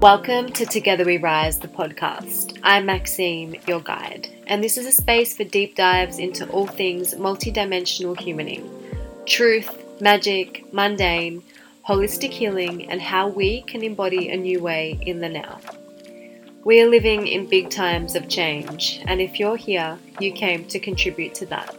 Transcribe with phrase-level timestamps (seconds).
[0.00, 2.56] Welcome to Together We Rise, the podcast.
[2.62, 7.14] I'm Maxime, your guide, and this is a space for deep dives into all things
[7.14, 8.70] multidimensional humaning
[9.26, 11.42] truth, magic, mundane,
[11.84, 15.58] holistic healing, and how we can embody a new way in the now.
[16.62, 20.78] We are living in big times of change, and if you're here, you came to
[20.78, 21.74] contribute to that.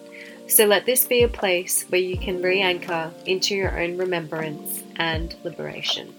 [0.49, 4.83] So let this be a place where you can re anchor into your own remembrance
[4.97, 6.13] and liberation.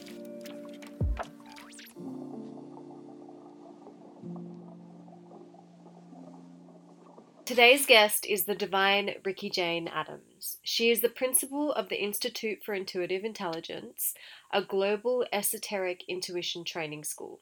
[7.50, 10.58] Today's guest is the divine Ricci-Jane Adams.
[10.62, 14.14] She is the principal of the Institute for Intuitive Intelligence,
[14.52, 17.40] a global esoteric intuition training school.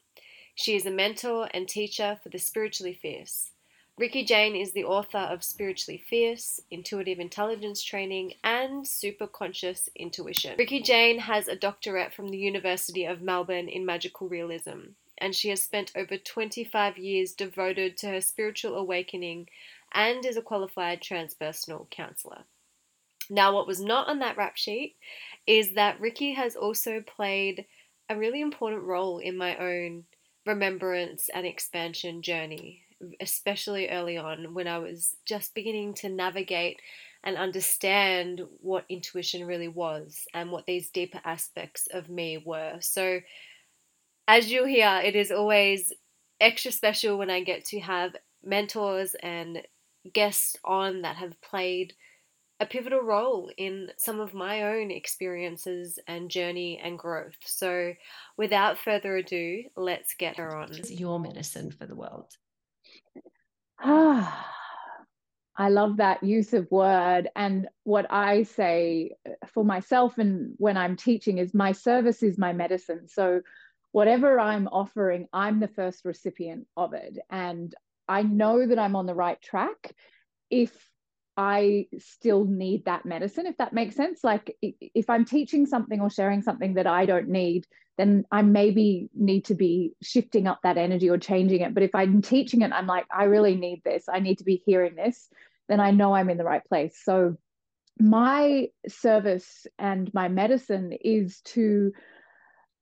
[0.55, 3.51] She is a mentor and teacher for the Spiritually Fierce.
[3.99, 10.55] Ricci-Jane is the author of Spiritually Fierce, Intuitive Intelligence Training, and Super Conscious Intuition.
[10.57, 15.61] Ricci-Jane has a doctorate from the University of Melbourne in Magical Realism, and she has
[15.61, 19.47] spent over 25 years devoted to her spiritual awakening
[19.93, 22.43] and is a qualified transpersonal counselor.
[23.29, 24.95] Now, what was not on that rap sheet
[25.45, 27.65] is that Ricci has also played
[28.09, 30.05] a really important role in my own
[30.45, 32.81] remembrance and expansion journey,
[33.21, 36.79] especially early on when I was just beginning to navigate
[37.23, 42.77] and understand what intuition really was and what these deeper aspects of me were.
[42.79, 43.19] So,
[44.27, 45.91] as you'll hear, it is always
[46.39, 49.61] extra special when I get to have mentors and
[50.13, 51.93] guests on that have played
[52.59, 57.35] a pivotal role in some of my own experiences and journey and growth.
[57.45, 57.93] So,
[58.37, 60.71] without further ado, let's get her on.
[60.89, 62.33] Your medicine for the world.
[63.81, 64.45] Ah,
[65.57, 67.29] I love that use of word.
[67.35, 69.11] And what I say
[69.53, 73.07] for myself and when I'm teaching is my service is my medicine.
[73.07, 73.41] So,
[73.93, 77.19] whatever I'm offering, I'm the first recipient of it.
[77.29, 77.73] And
[78.09, 79.93] I know that I'm on the right track
[80.49, 80.89] if
[81.37, 84.25] I still need that medicine, if that makes sense.
[84.25, 87.65] Like if I'm teaching something or sharing something that I don't need,
[87.97, 91.73] then I maybe need to be shifting up that energy or changing it.
[91.73, 94.61] But if I'm teaching it, I'm like, I really need this, I need to be
[94.65, 95.29] hearing this,
[95.69, 96.99] then I know I'm in the right place.
[97.01, 97.37] So
[97.99, 101.93] my service and my medicine is to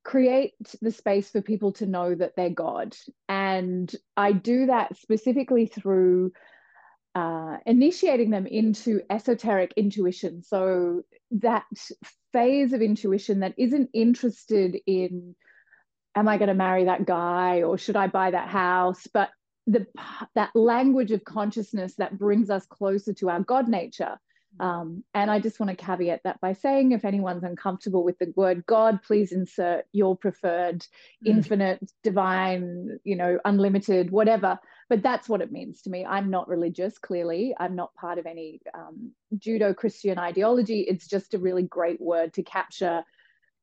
[0.08, 2.96] create the space for people to know that they're God.
[3.28, 6.32] And I do that specifically through
[7.14, 10.44] uh, initiating them into esoteric intuition.
[10.44, 11.02] So,
[11.32, 11.66] that
[12.32, 15.36] phase of intuition that isn't interested in,
[16.16, 19.06] am I going to marry that guy or should I buy that house?
[19.14, 19.30] But
[19.66, 19.88] the,
[20.36, 24.18] that language of consciousness that brings us closer to our God nature
[24.60, 28.34] um, and I just want to caveat that by saying if anyone's uncomfortable with the
[28.36, 30.86] word God, please insert your preferred mm.
[31.26, 34.60] infinite, divine, you know, unlimited, whatever.
[34.90, 36.06] But that's what it means to me.
[36.06, 37.54] I'm not religious, clearly.
[37.60, 40.82] I'm not part of any um, Judeo Christian ideology.
[40.82, 43.04] It's just a really great word to capture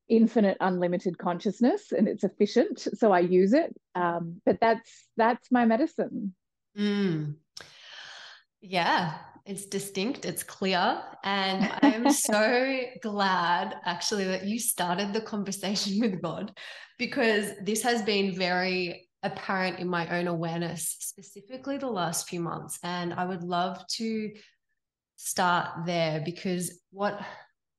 [0.09, 5.65] infinite unlimited consciousness and it's efficient so i use it um, but that's that's my
[5.65, 6.35] medicine
[6.79, 7.35] mm.
[8.61, 9.15] yeah
[9.47, 11.03] it's distinct, it's clear.
[11.23, 16.57] And I'm so glad actually that you started the conversation with God
[16.99, 22.79] because this has been very apparent in my own awareness, specifically the last few months.
[22.83, 24.33] And I would love to
[25.17, 27.21] start there because what,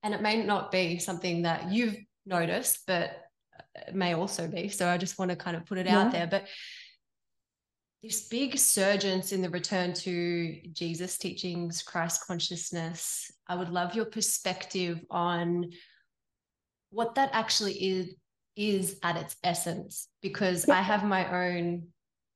[0.04, 3.12] and it may not be something that you've noticed, but
[3.88, 4.70] it may also be.
[4.70, 6.00] So I just want to kind of put it yeah.
[6.00, 6.28] out there.
[6.28, 6.48] But
[8.06, 13.32] this big surgence in the return to Jesus teachings, Christ consciousness.
[13.48, 15.72] I would love your perspective on
[16.92, 18.16] what that actually is
[18.56, 20.76] is at its essence because yeah.
[20.76, 21.88] I have my own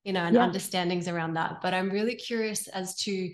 [0.04, 0.44] you know and yeah.
[0.44, 3.32] understandings around that but I'm really curious as to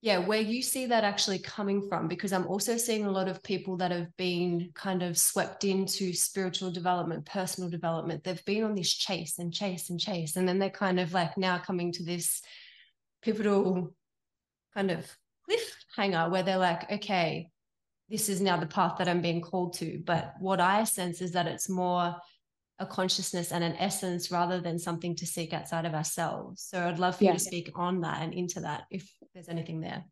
[0.00, 3.42] yeah where you see that actually coming from because i'm also seeing a lot of
[3.42, 8.74] people that have been kind of swept into spiritual development personal development they've been on
[8.74, 12.04] this chase and chase and chase and then they're kind of like now coming to
[12.04, 12.42] this
[13.22, 13.92] pivotal
[14.74, 15.04] kind of
[15.48, 17.50] cliffhanger where they're like okay
[18.08, 21.32] this is now the path that i'm being called to but what i sense is
[21.32, 22.14] that it's more
[22.78, 26.62] a consciousness and an essence rather than something to seek outside of ourselves.
[26.62, 27.32] So I'd love for yeah.
[27.32, 30.04] you to speak on that and into that if there's anything there.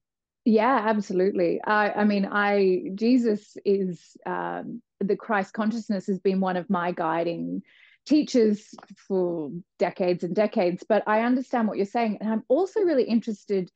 [0.44, 1.60] Yeah, absolutely.
[1.66, 6.92] I, I mean, I Jesus is um, the Christ consciousness has been one of my
[6.92, 7.62] guiding
[8.06, 8.72] teachers
[9.08, 9.50] for
[9.80, 10.84] decades and decades.
[10.88, 13.72] But I understand what you're saying, and I'm also really interested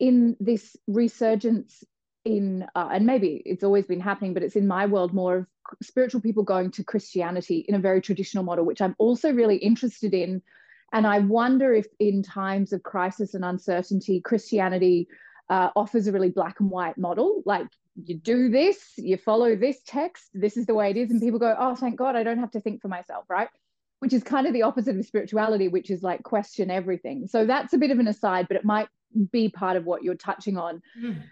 [0.00, 1.84] in this resurgence
[2.24, 5.46] in uh, and maybe it's always been happening but it's in my world more of
[5.82, 10.12] spiritual people going to christianity in a very traditional model which i'm also really interested
[10.12, 10.42] in
[10.92, 15.08] and i wonder if in times of crisis and uncertainty christianity
[15.50, 17.42] uh, offers a really black and white model.
[17.44, 17.66] Like
[18.04, 21.10] you do this you follow this text this is the way it is.
[21.10, 23.48] And people go oh thank god i don't have to think for myself right?
[23.98, 27.26] Which is kind of the opposite of spirituality which is like question everything.
[27.26, 28.88] So that's a bit of an aside but it might
[29.32, 30.80] be part of what you're touching on.
[30.98, 31.24] Mm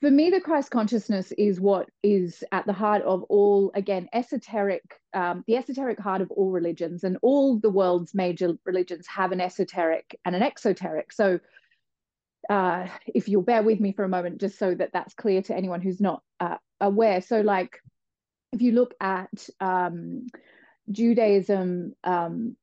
[0.00, 5.00] for me, the Christ consciousness is what is at the heart of all, again, esoteric,
[5.12, 7.02] um, the esoteric heart of all religions.
[7.02, 11.12] And all the world's major religions have an esoteric and an exoteric.
[11.12, 11.40] So,
[12.48, 15.56] uh, if you'll bear with me for a moment, just so that that's clear to
[15.56, 17.20] anyone who's not uh, aware.
[17.20, 17.82] So, like,
[18.52, 20.28] if you look at um,
[20.90, 22.56] Judaism, um,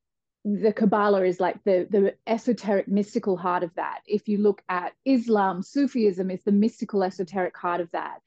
[0.46, 4.02] the Kabbalah is like the the esoteric mystical heart of that.
[4.06, 8.20] If you look at Islam, Sufism is the mystical esoteric heart of that.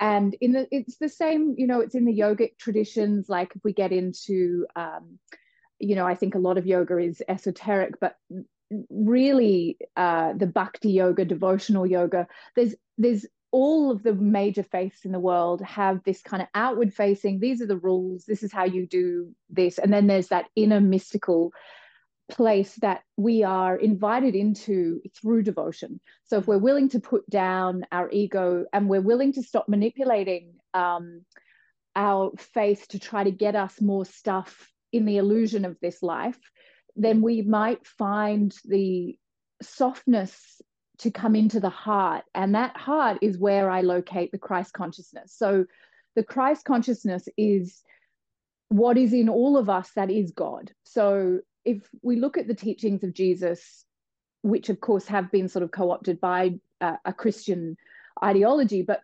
[0.00, 3.28] And in the it's the same, you know, it's in the yogic traditions.
[3.28, 5.20] Like if we get into, um,
[5.78, 8.16] you know, I think a lot of yoga is esoteric, but
[8.88, 12.26] really uh, the bhakti yoga, devotional yoga,
[12.56, 16.94] there's there's all of the major faiths in the world have this kind of outward
[16.94, 19.78] facing these are the rules this is how you do this.
[19.78, 21.52] And then there's that inner mystical
[22.30, 26.00] place that we are invited into through devotion.
[26.24, 30.54] So if we're willing to put down our ego and we're willing to stop manipulating
[30.72, 31.24] um,
[31.96, 36.38] our faith to try to get us more stuff in the illusion of this life
[36.96, 39.16] then we might find the
[39.62, 40.60] softness
[41.00, 42.24] to come into the heart.
[42.34, 45.34] And that heart is where I locate the Christ consciousness.
[45.36, 45.64] So
[46.14, 47.82] the Christ consciousness is
[48.68, 50.72] what is in all of us that is God.
[50.84, 53.84] So if we look at the teachings of Jesus,
[54.42, 57.76] which of course have been sort of co opted by uh, a Christian
[58.22, 59.00] ideology, but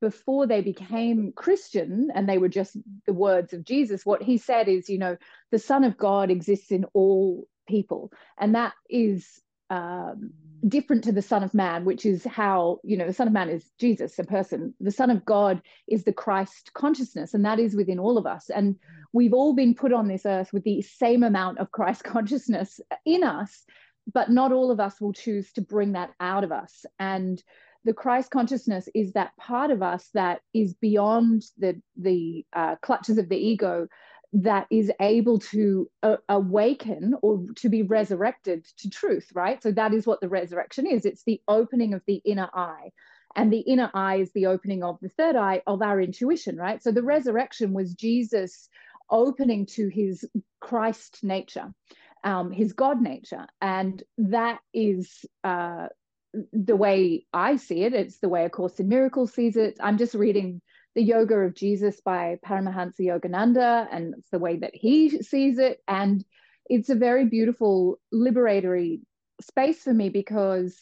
[0.00, 4.68] before they became Christian and they were just the words of Jesus, what he said
[4.68, 5.16] is, you know,
[5.50, 8.12] the Son of God exists in all people.
[8.38, 9.40] And that is
[9.70, 10.32] um,
[10.68, 13.48] different to the Son of Man, which is how, you know, the Son of Man
[13.48, 14.74] is Jesus, a person.
[14.80, 18.50] The Son of God is the Christ consciousness, and that is within all of us.
[18.50, 18.76] And
[19.12, 23.24] we've all been put on this earth with the same amount of Christ consciousness in
[23.24, 23.64] us,
[24.12, 26.84] but not all of us will choose to bring that out of us.
[26.98, 27.42] And
[27.84, 33.18] the Christ consciousness is that part of us that is beyond the the uh, clutches
[33.18, 33.88] of the ego,
[34.32, 39.62] that is able to uh, awaken or to be resurrected to truth, right?
[39.62, 41.04] So that is what the resurrection is.
[41.04, 42.90] It's the opening of the inner eye.
[43.36, 46.82] And the inner eye is the opening of the third eye of our intuition, right?
[46.82, 48.68] So the resurrection was Jesus
[49.10, 50.26] opening to his
[50.60, 51.72] Christ nature,
[52.24, 53.46] um, his God nature.
[53.60, 55.88] And that is uh,
[56.52, 57.92] the way I see it.
[57.92, 59.76] It's the way A Course in Miracles sees it.
[59.80, 60.62] I'm just reading
[60.94, 65.80] the Yoga of Jesus by Paramahansa Yogananda, and it's the way that he sees it.
[65.88, 66.24] And
[66.66, 69.00] it's a very beautiful, liberatory
[69.40, 70.78] space for me because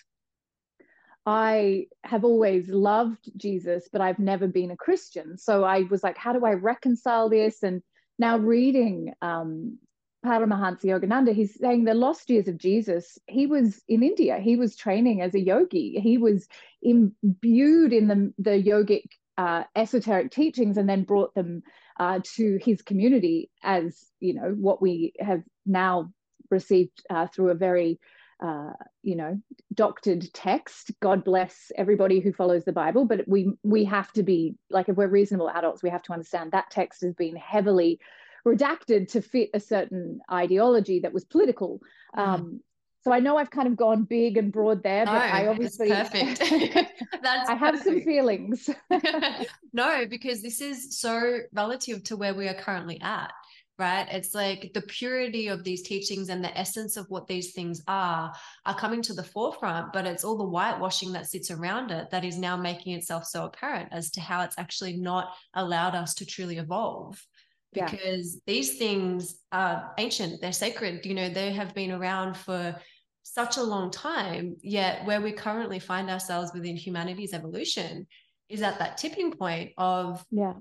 [1.26, 5.38] I have always loved Jesus, but I've never been a Christian.
[5.38, 7.62] So I was like, how do I reconcile this?
[7.62, 7.82] And
[8.18, 9.78] now reading um,
[10.24, 14.38] Paramahansa Yogananda, he's saying the lost years of Jesus, he was in India.
[14.38, 16.00] He was training as a yogi.
[16.00, 16.48] He was
[16.82, 19.04] imbued in the, the yogic
[19.40, 21.62] uh, esoteric teachings and then brought them
[21.98, 26.12] uh, to his community as you know what we have now
[26.50, 27.98] received uh, through a very
[28.44, 28.72] uh,
[29.02, 29.40] you know
[29.72, 30.90] doctored text.
[31.00, 34.96] God bless everybody who follows the bible but we we have to be like if
[34.96, 37.98] we're reasonable adults we have to understand that text has been heavily
[38.46, 41.80] redacted to fit a certain ideology that was political
[42.14, 42.60] um,
[43.02, 45.88] so I know I've kind of gone big and broad there, no, but I obviously
[45.88, 46.38] perfect.
[47.22, 47.84] That's I have perfect.
[47.84, 48.68] some feelings.
[49.72, 53.32] no, because this is so relative to where we are currently at,
[53.78, 54.06] right?
[54.10, 58.34] It's like the purity of these teachings and the essence of what these things are
[58.66, 62.24] are coming to the forefront, but it's all the whitewashing that sits around it that
[62.24, 66.26] is now making itself so apparent as to how it's actually not allowed us to
[66.26, 67.26] truly evolve
[67.72, 68.40] because yeah.
[68.46, 72.74] these things are ancient they're sacred you know they have been around for
[73.22, 78.06] such a long time yet where we currently find ourselves within humanity's evolution
[78.48, 80.54] is at that tipping point of yeah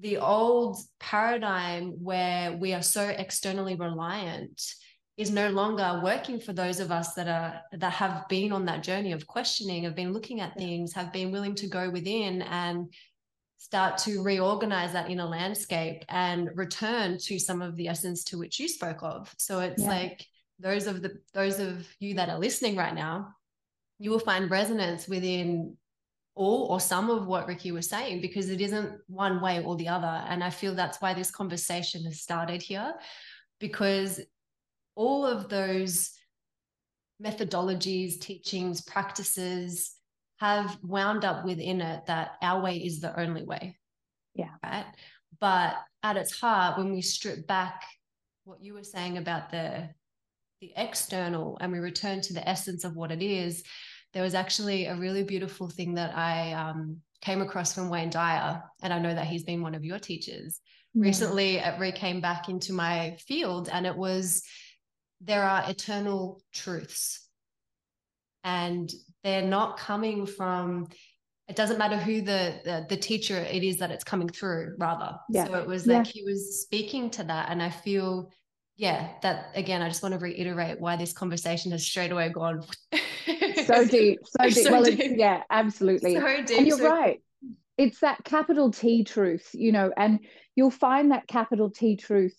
[0.00, 4.60] the old paradigm where we are so externally reliant
[5.18, 8.82] is no longer working for those of us that are that have been on that
[8.82, 12.92] journey of questioning have been looking at things have been willing to go within and
[13.62, 18.58] start to reorganize that inner landscape and return to some of the essence to which
[18.58, 19.88] you spoke of so it's yeah.
[19.88, 20.26] like
[20.58, 23.28] those of the those of you that are listening right now
[24.00, 25.76] you will find resonance within
[26.34, 29.88] all or some of what Ricci was saying because it isn't one way or the
[29.88, 30.24] other.
[30.28, 32.94] And I feel that's why this conversation has started here
[33.60, 34.20] because
[34.94, 36.10] all of those
[37.22, 39.94] methodologies, teachings, practices
[40.42, 43.76] have wound up within it that our way is the only way.
[44.34, 44.50] Yeah.
[44.64, 44.86] Right.
[45.40, 47.84] But at its heart, when we strip back
[48.42, 49.88] what you were saying about the
[50.60, 53.62] the external and we return to the essence of what it is,
[54.14, 58.62] there was actually a really beautiful thing that I um, came across from Wayne Dyer,
[58.82, 60.60] and I know that he's been one of your teachers.
[60.94, 61.04] Yeah.
[61.04, 64.42] Recently, it re came back into my field, and it was
[65.20, 67.28] there are eternal truths,
[68.42, 68.92] and
[69.24, 70.88] they're not coming from.
[71.48, 75.16] It doesn't matter who the, the, the teacher it is that it's coming through, rather.
[75.28, 75.46] Yeah.
[75.46, 76.12] So it was like yeah.
[76.12, 78.30] he was speaking to that, and I feel
[78.76, 82.62] yeah, that again, I just want to reiterate why this conversation has straight away gone
[83.66, 84.52] so deep, so deep.
[84.54, 85.12] So well, deep.
[85.16, 86.14] yeah, absolutely.
[86.14, 86.58] So deep.
[86.58, 87.20] And you're so right.
[87.78, 90.20] It's that capital T truth, you know, and
[90.54, 92.36] you'll find that capital T truth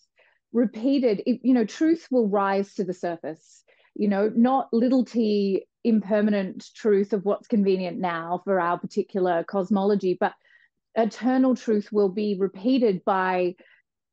[0.52, 1.24] repeated.
[1.26, 3.64] It, you know, truth will rise to the surface.
[3.96, 10.18] You know, not little t impermanent truth of what's convenient now for our particular cosmology,
[10.20, 10.34] but
[10.96, 13.56] eternal truth will be repeated by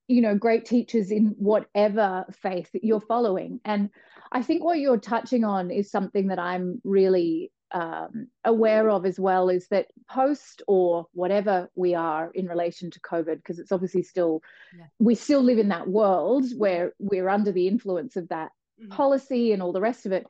[0.09, 3.91] you know great teachers in whatever faith that you're following and
[4.33, 9.21] i think what you're touching on is something that i'm really um, aware of as
[9.21, 14.03] well is that post or whatever we are in relation to covid because it's obviously
[14.03, 14.43] still
[14.77, 14.87] yeah.
[14.99, 18.51] we still live in that world where we're under the influence of that
[18.81, 18.91] mm-hmm.
[18.91, 20.27] policy and all the rest of it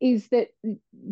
[0.00, 0.48] is that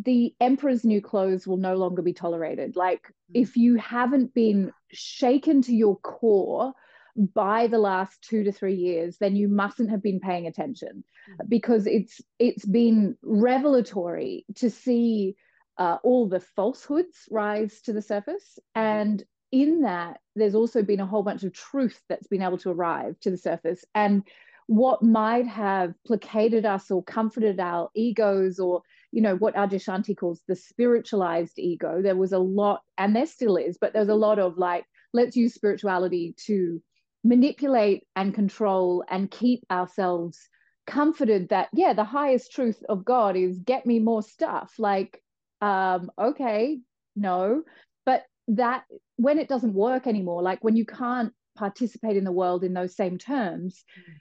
[0.02, 3.42] the emperor's new clothes will no longer be tolerated like mm-hmm.
[3.42, 6.72] if you haven't been shaken to your core
[7.16, 11.48] by the last two to three years, then you mustn't have been paying attention mm-hmm.
[11.48, 15.36] because it's it's been revelatory to see
[15.78, 18.58] uh, all the falsehoods rise to the surface.
[18.76, 18.86] Mm-hmm.
[18.86, 22.70] And in that, there's also been a whole bunch of truth that's been able to
[22.70, 23.84] arrive to the surface.
[23.94, 24.22] And
[24.66, 28.82] what might have placated us or comforted our egos or
[29.12, 32.02] you know what Adyashanti calls the spiritualized ego.
[32.02, 35.36] There was a lot and there still is but there's a lot of like let's
[35.36, 36.82] use spirituality to
[37.22, 40.48] manipulate and control and keep ourselves
[40.86, 44.74] comforted that yeah the highest truth of god is get me more stuff.
[44.78, 45.22] Like
[45.60, 46.80] um okay
[47.14, 47.62] no.
[48.04, 52.64] But that when it doesn't work anymore like when you can't participate in the world
[52.64, 54.12] in those same terms mm.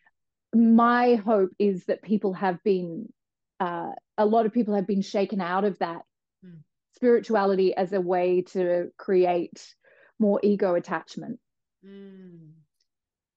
[0.56, 3.12] My hope is that people have been
[3.60, 6.02] uh, a lot of people have been shaken out of that
[6.46, 6.58] mm.
[6.96, 9.76] spirituality as a way to create
[10.20, 11.40] more ego attachment
[11.86, 12.52] mm.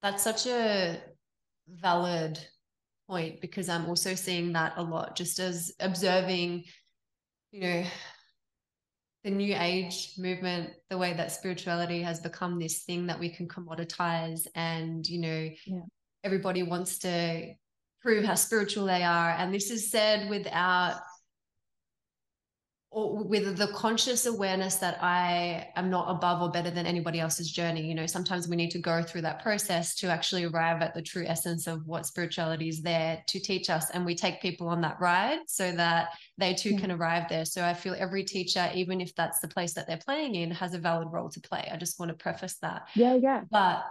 [0.02, 1.00] That's such a
[1.68, 2.38] valid
[3.08, 6.64] point because I'm also seeing that a lot just as observing,
[7.50, 7.84] you know,
[9.24, 13.48] the new age movement, the way that spirituality has become this thing that we can
[13.48, 15.80] commoditize and, you know, yeah.
[16.24, 17.54] Everybody wants to
[18.02, 19.30] prove how spiritual they are.
[19.30, 21.00] And this is said without
[22.90, 27.50] or with the conscious awareness that I am not above or better than anybody else's
[27.52, 27.86] journey.
[27.86, 31.02] You know, sometimes we need to go through that process to actually arrive at the
[31.02, 33.90] true essence of what spirituality is there to teach us.
[33.90, 36.08] And we take people on that ride so that
[36.38, 36.80] they too yeah.
[36.80, 37.44] can arrive there.
[37.44, 40.72] So I feel every teacher, even if that's the place that they're playing in, has
[40.72, 41.68] a valid role to play.
[41.70, 42.88] I just want to preface that.
[42.94, 43.42] Yeah, yeah.
[43.50, 43.84] But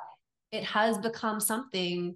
[0.51, 2.15] it has become something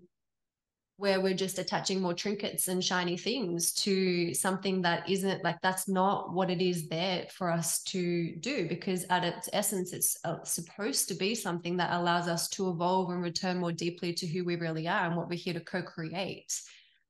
[1.02, 5.88] where we're just attaching more trinkets and shiny things to something that isn't like that's
[5.88, 10.44] not what it is there for us to do because at its essence it's uh,
[10.44, 14.46] supposed to be something that allows us to evolve and return more deeply to who
[14.46, 16.54] we really are and what we're here to co-create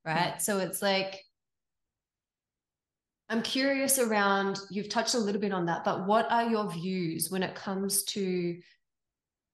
[0.06, 0.36] right yeah.
[0.38, 1.20] so it's like
[3.28, 7.30] i'm curious around you've touched a little bit on that but what are your views
[7.30, 8.56] when it comes to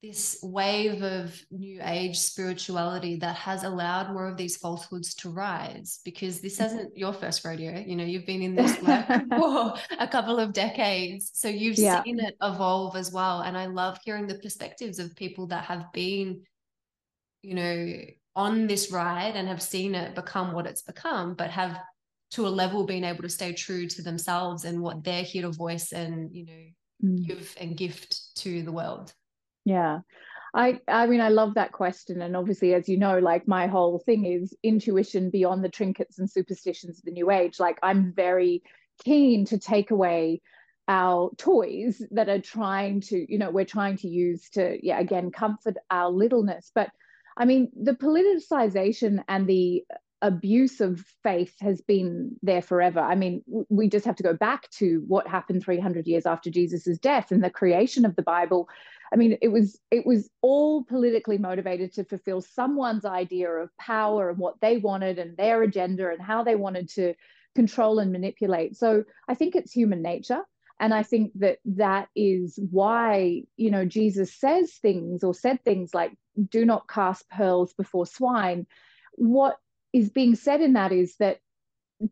[0.03, 6.01] this wave of new age spirituality that has allowed more of these falsehoods to rise
[6.05, 6.67] because this mm-hmm.
[6.67, 10.53] isn't your first rodeo you know you've been in this work for a couple of
[10.53, 12.03] decades so you've yeah.
[12.05, 15.93] seen it evolve as well and i love hearing the perspectives of people that have
[15.93, 16.41] been
[17.43, 18.01] you know
[18.37, 21.81] on this ride and have seen it become what it's become but have
[22.31, 25.51] to a level been able to stay true to themselves and what they're here to
[25.51, 27.27] voice and you know mm.
[27.27, 29.13] give and gift to the world
[29.69, 30.01] yeah.
[30.55, 33.99] I I mean I love that question and obviously as you know like my whole
[33.99, 38.63] thing is intuition beyond the trinkets and superstitions of the new age like I'm very
[39.05, 40.41] keen to take away
[40.89, 45.31] our toys that are trying to you know we're trying to use to yeah again
[45.31, 46.89] comfort our littleness but
[47.37, 49.85] I mean the politicization and the
[50.21, 53.01] abuse of faith has been there forever.
[53.01, 56.99] I mean, we just have to go back to what happened 300 years after Jesus's
[56.99, 58.69] death and the creation of the Bible.
[59.13, 64.31] I mean, it was it was all politically motivated to fulfill someone's idea of power
[64.31, 67.15] and what they wanted and their agenda and how they wanted to
[67.55, 68.77] control and manipulate.
[68.77, 70.43] So I think it's human nature.
[70.81, 75.93] And I think that that is why, you know, Jesus says things or said things
[75.93, 76.13] like,
[76.51, 78.67] do not cast pearls before swine.
[79.17, 79.59] What
[79.93, 81.39] is being said in that is that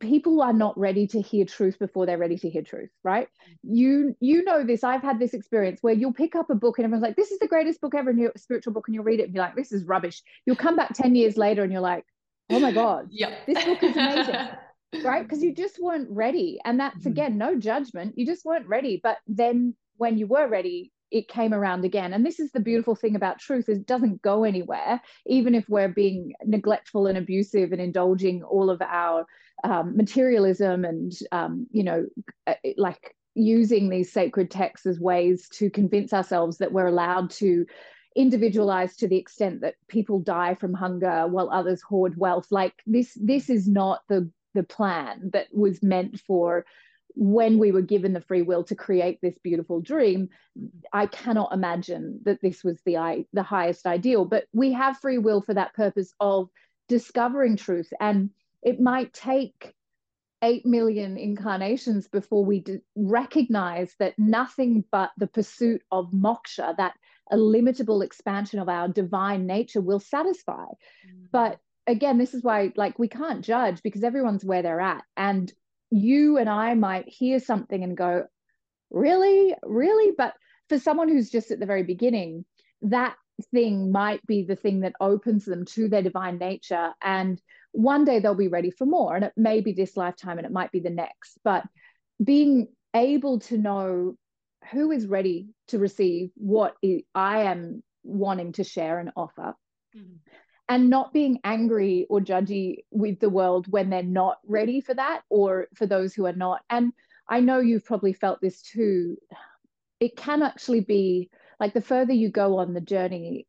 [0.00, 3.28] people are not ready to hear truth before they're ready to hear truth right?
[3.62, 4.82] You you know this.
[4.82, 7.38] I've had this experience where you'll pick up a book and everyone's like this is
[7.38, 9.72] the greatest book ever your spiritual book and you'll read it and be like this
[9.72, 10.22] is rubbish.
[10.44, 12.04] You'll come back 10 years later and you're like
[12.50, 13.34] oh my god yeah.
[13.46, 14.34] this book is amazing
[15.04, 15.22] right?
[15.22, 16.58] Because you just weren't ready.
[16.64, 17.08] And that's mm-hmm.
[17.08, 18.14] again no judgment.
[18.16, 19.00] You just weren't ready.
[19.02, 22.12] But then when you were ready it came around again.
[22.12, 25.68] And this is the beautiful thing about truth is it doesn't go anywhere, even if
[25.68, 29.26] we're being neglectful and abusive and indulging all of our
[29.64, 32.06] um, materialism and, um, you know,
[32.46, 37.66] uh, like using these sacred texts as ways to convince ourselves that we're allowed to
[38.16, 43.12] individualize to the extent that people die from hunger while others hoard wealth like this
[43.20, 46.64] this is not the the plan that was meant for
[47.18, 50.28] when we were given the free will to create this beautiful dream
[50.92, 55.40] i cannot imagine that this was the the highest ideal but we have free will
[55.40, 56.48] for that purpose of
[56.88, 57.92] discovering truth.
[58.00, 58.30] And
[58.62, 59.74] it might take
[60.42, 66.94] 8 million incarnations before we recognize that nothing but the pursuit of moksha that
[67.32, 70.52] illimitable expansion of our divine nature will satisfy.
[70.52, 71.26] Mm-hmm.
[71.32, 75.04] but again this is why like we can't judge because everyone's where they're at.
[75.16, 75.52] And
[75.90, 78.24] you and I might hear something and go,
[78.90, 80.14] really, really?
[80.16, 80.34] But
[80.68, 82.44] for someone who's just at the very beginning,
[82.82, 83.14] that
[83.52, 86.92] thing might be the thing that opens them to their divine nature.
[87.02, 87.40] And
[87.72, 89.14] one day they'll be ready for more.
[89.14, 91.38] And it may be this lifetime and it might be the next.
[91.44, 91.64] But
[92.22, 94.14] being able to know
[94.70, 96.74] who is ready to receive what
[97.14, 99.54] I am wanting to share and offer.
[99.96, 100.16] Mm-hmm
[100.68, 105.22] and not being angry or judgy with the world when they're not ready for that
[105.30, 106.92] or for those who are not and
[107.28, 109.16] i know you've probably felt this too
[110.00, 113.46] it can actually be like the further you go on the journey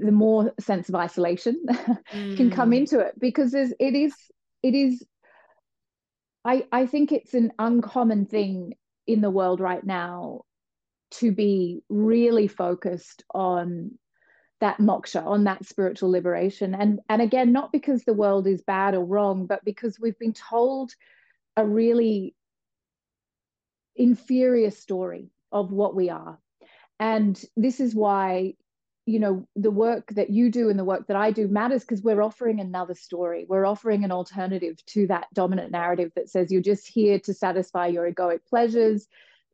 [0.00, 2.36] the more sense of isolation mm.
[2.36, 2.78] can come mm.
[2.78, 4.14] into it because it is
[4.62, 5.04] it is
[6.44, 8.72] i i think it's an uncommon thing
[9.06, 10.40] in the world right now
[11.10, 13.92] to be really focused on
[14.60, 16.74] that moksha on that spiritual liberation.
[16.74, 20.32] And and again not because the world is bad or wrong but because we've been
[20.32, 20.92] told
[21.56, 22.34] a really
[23.94, 26.38] inferior story of what we are.
[26.98, 28.54] And this is why
[29.08, 32.02] you know the work that you do and the work that I do matters because
[32.02, 33.46] we're offering another story.
[33.48, 37.86] We're offering an alternative to that dominant narrative that says you're just here to satisfy
[37.86, 39.06] your egoic pleasures.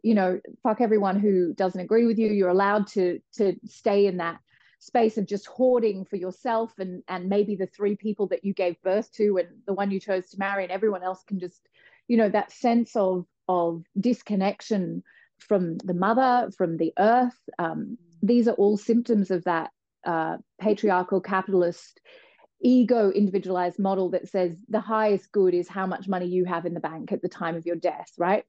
[0.02, 2.28] You know fuck everyone who doesn't agree with you.
[2.28, 4.38] You're allowed to to stay in that
[4.82, 8.82] space of just hoarding for yourself and and maybe the three people that you gave
[8.82, 11.68] birth to and the one you chose to marry and everyone else can just
[12.08, 15.04] you know that sense of of disconnection
[15.38, 17.38] from the mother from the earth.
[17.58, 19.70] Um, these are all symptoms of that
[20.04, 22.00] uh, patriarchal capitalist
[22.60, 26.74] ego individualized model that says the highest good is how much money you have in
[26.74, 28.44] the bank at the time of your death right?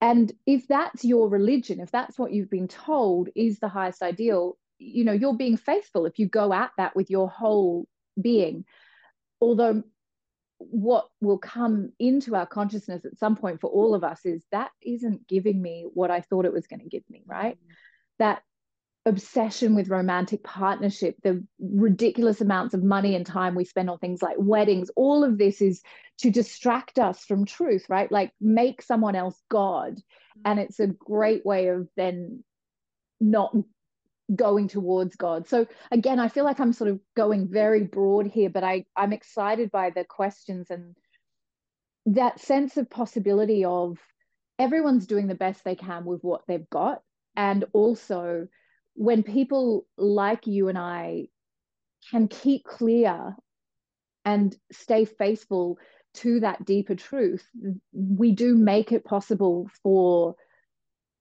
[0.00, 4.56] And if that's your religion if that's what you've been told is the highest ideal
[4.78, 7.86] you know you're being faithful if you go at that with your whole
[8.20, 8.64] being
[9.40, 9.82] although
[10.58, 14.70] what will come into our consciousness at some point for all of us is that
[14.82, 17.56] isn't giving me what I thought it was going to give me, right?
[17.56, 17.72] Mm-hmm.
[18.18, 18.42] That
[19.04, 24.22] obsession with romantic partnership, the ridiculous amounts of money and time we spend on things
[24.22, 25.82] like weddings, all of this is
[26.18, 28.10] to distract us from truth, right?
[28.10, 29.92] Like make someone else God.
[29.92, 30.40] Mm-hmm.
[30.46, 32.42] And it's a great way of then
[33.20, 33.54] not
[34.34, 35.48] going towards God.
[35.48, 39.12] So again, I feel like I'm sort of going very broad here, but I, I'm
[39.12, 40.96] excited by the questions and
[42.06, 43.98] that sense of possibility of
[44.58, 47.02] everyone's doing the best they can with what they've got.
[47.36, 48.48] And also
[48.94, 51.26] when people like you and I
[52.10, 53.36] can keep clear
[54.24, 55.78] and stay faithful
[56.14, 57.46] to that deeper truth,
[57.92, 60.36] we do make it possible for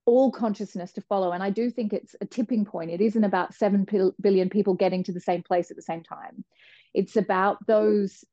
[0.06, 1.32] all consciousness to follow.
[1.32, 2.92] And I do think it's a tipping point.
[2.92, 3.88] It isn't about 7
[4.22, 6.44] billion people getting to the same place at the same time.
[6.94, 8.24] It's about those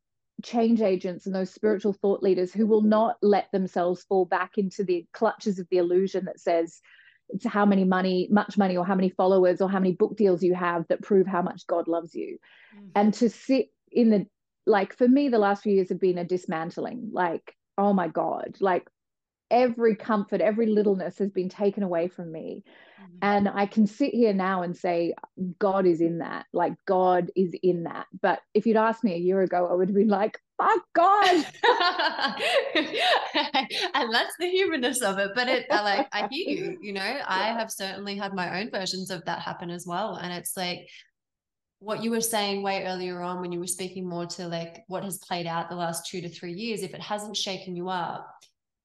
[0.43, 4.85] change agents and those spiritual thought leaders who will not let themselves fall back into
[4.85, 6.81] the clutches of the illusion that says
[7.29, 10.43] it's how many money, much money, or how many followers, or how many book deals
[10.43, 12.39] you have that prove how much God loves you.
[12.77, 12.89] Mm-hmm.
[12.95, 14.27] And to sit in the
[14.67, 18.57] like for me the last few years have been a dismantling like oh my god
[18.61, 18.89] like
[19.53, 22.65] every comfort every littleness has been taken away from me
[23.01, 23.19] mm-hmm.
[23.23, 25.15] and i can sit here now and say
[25.59, 29.19] god is in that like god is in that but if you'd asked me a
[29.19, 31.35] year ago i would have been like fuck god
[32.75, 37.01] and that's the humanness of it but it I like i hear you you know
[37.05, 37.25] yeah.
[37.29, 40.89] i have certainly had my own versions of that happen as well and it's like
[41.83, 45.03] what you were saying way earlier on when you were speaking more to like what
[45.03, 48.33] has played out the last two to three years, if it hasn't shaken you up,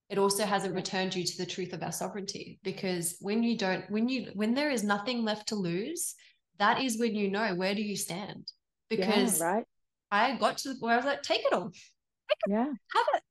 [0.09, 2.59] it also hasn't returned you to the truth of our sovereignty.
[2.63, 6.15] Because when you don't, when you, when there is nothing left to lose,
[6.59, 8.51] that is when you know where do you stand.
[8.89, 9.65] Because yeah, right.
[10.11, 11.69] I got to the where I was like, take it all.
[11.69, 12.65] Take it, yeah.
[12.65, 13.21] Have it.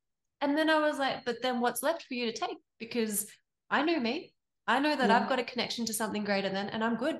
[0.43, 2.59] And then I was like, but then what's left for you to take?
[2.79, 3.27] Because
[3.71, 4.33] I know me.
[4.67, 5.17] I know that yeah.
[5.19, 7.19] I've got a connection to something greater than, and I'm good.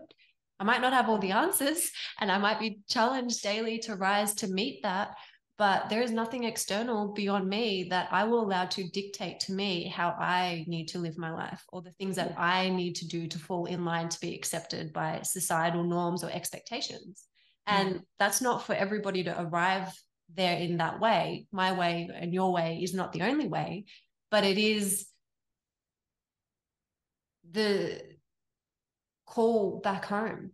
[0.59, 1.91] I might not have all the answers
[2.21, 5.11] and I might be challenged daily to rise to meet that.
[5.59, 9.89] But there is nothing external beyond me that I will allow to dictate to me
[9.89, 13.27] how I need to live my life or the things that I need to do
[13.27, 17.25] to fall in line to be accepted by societal norms or expectations.
[17.67, 19.93] And that's not for everybody to arrive
[20.35, 21.47] there in that way.
[21.53, 23.87] My way and your way is not the only way,
[24.31, 25.07] but it is
[27.51, 28.01] the
[29.25, 30.53] call back home.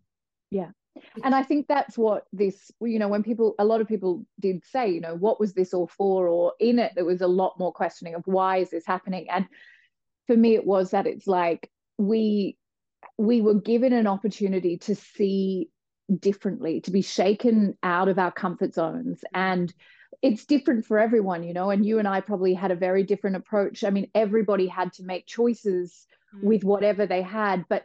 [0.51, 0.71] Yeah.
[1.24, 4.64] And I think that's what this, you know, when people, a lot of people did
[4.64, 6.28] say, you know, what was this all for?
[6.28, 9.28] Or in it, there was a lot more questioning of why is this happening?
[9.31, 9.46] And
[10.26, 12.57] for me, it was that it's like we,
[13.18, 15.70] we were given an opportunity to see
[16.18, 19.24] differently, to be shaken out of our comfort zones.
[19.33, 19.72] And
[20.20, 23.37] it's different for everyone, you know, and you and I probably had a very different
[23.37, 23.83] approach.
[23.83, 26.44] I mean, everybody had to make choices mm.
[26.44, 27.83] with whatever they had, but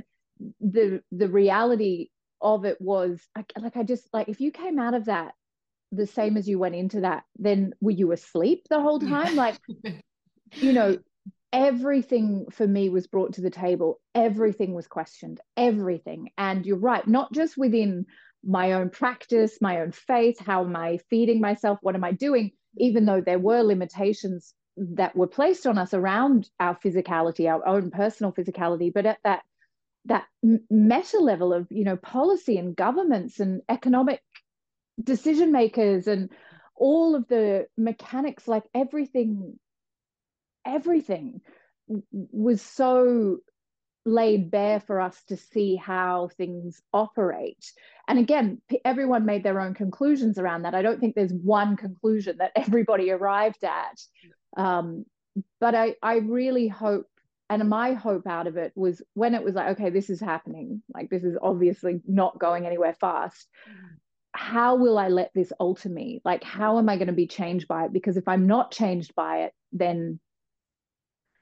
[0.61, 2.09] the the reality
[2.41, 5.33] of it was like, like I just like if you came out of that
[5.91, 9.35] the same as you went into that, then were you asleep the whole time?
[9.35, 9.41] Yeah.
[9.41, 9.57] Like,
[10.55, 10.97] you know,
[11.53, 13.99] everything for me was brought to the table.
[14.13, 15.39] Everything was questioned.
[15.55, 16.29] Everything.
[16.37, 18.05] And you're right, not just within
[18.43, 21.79] my own practice, my own faith, how am I feeding myself?
[21.81, 22.51] What am I doing?
[22.77, 27.91] Even though there were limitations that were placed on us around our physicality, our own
[27.91, 29.41] personal physicality, but at that
[30.07, 30.25] that
[30.69, 34.21] meta level of you know policy and governments and economic
[35.01, 36.29] decision makers and
[36.75, 39.59] all of the mechanics like everything
[40.65, 41.41] everything
[42.11, 43.37] was so
[44.05, 47.71] laid bare for us to see how things operate.
[48.07, 50.75] And again everyone made their own conclusions around that.
[50.75, 53.99] I don't think there's one conclusion that everybody arrived at.
[54.55, 55.05] Um,
[55.59, 57.07] but I, I really hope
[57.49, 60.81] and my hope out of it was when it was like okay this is happening
[60.93, 63.47] like this is obviously not going anywhere fast
[64.37, 66.21] how will i let this alter me?
[66.23, 67.93] Like how am i going to be changed by it?
[67.93, 70.19] Because if i'm not changed by it then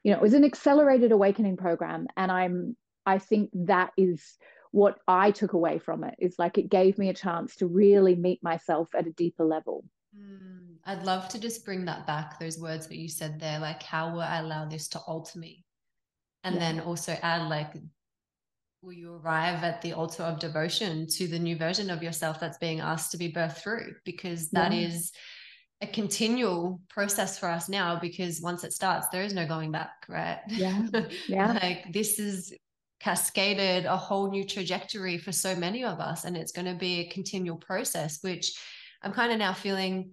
[0.03, 4.37] you know it was an accelerated awakening program and i'm i think that is
[4.71, 6.15] what i took away from it.
[6.19, 9.83] Is like it gave me a chance to really meet myself at a deeper level.
[10.17, 13.83] Mm, i'd love to just bring that back those words that you said there like
[13.83, 15.64] how will i allow this to alter me
[16.45, 16.61] and yeah.
[16.61, 17.73] then also add like
[18.81, 22.59] will you arrive at the altar of devotion to the new version of yourself that's
[22.59, 24.87] being asked to be birthed through because that yeah.
[24.87, 25.11] is
[25.81, 30.05] a continual process for us now because once it starts there is no going back
[30.07, 30.85] right yeah
[31.27, 32.53] yeah like this is
[33.01, 37.01] cascaded a whole new trajectory for so many of us and it's going to be
[37.01, 38.53] a continual process which
[39.03, 40.11] i'm kind of now feeling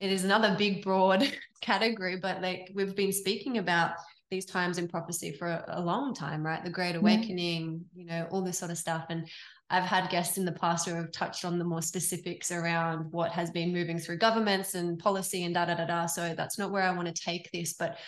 [0.00, 3.90] it is another big broad category but like we've been speaking about
[4.30, 6.64] these times in prophecy for a, a long time, right?
[6.64, 8.00] The Great Awakening, yeah.
[8.00, 9.06] you know, all this sort of stuff.
[9.08, 9.28] And
[9.70, 13.32] I've had guests in the past who have touched on the more specifics around what
[13.32, 16.06] has been moving through governments and policy and da da da da.
[16.06, 17.74] So that's not where I want to take this.
[17.74, 17.98] But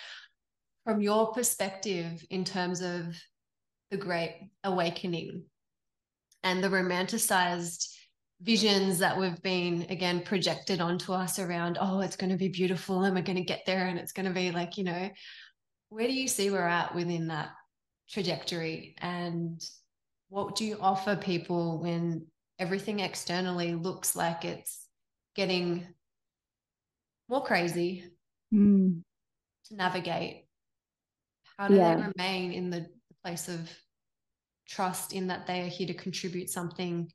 [0.85, 3.17] from your perspective, in terms of
[3.91, 5.45] the Great Awakening
[6.43, 7.89] and the romanticized
[8.41, 13.03] visions that we've been again projected onto us around oh it's going to be beautiful
[13.03, 15.11] and we're going to get there and it's going to be like you know
[15.91, 17.51] where do you see we're at within that
[18.09, 19.63] trajectory and
[20.29, 22.27] what do you offer people when
[22.59, 24.87] everything externally looks like it's
[25.35, 25.87] getting
[27.29, 28.05] more crazy
[28.53, 29.01] mm.
[29.67, 30.45] to navigate
[31.57, 31.95] how do yeah.
[31.95, 32.87] they remain in the
[33.25, 33.71] place of
[34.69, 37.11] trust in that they are here to contribute something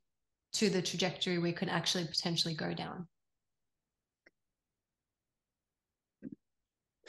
[0.52, 3.06] to the trajectory we could actually potentially go down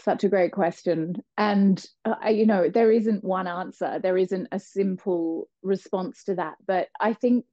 [0.06, 1.18] such a great question.
[1.38, 6.56] And, uh, you know, there isn't one answer, there isn't a simple response to that.
[6.66, 7.46] But I think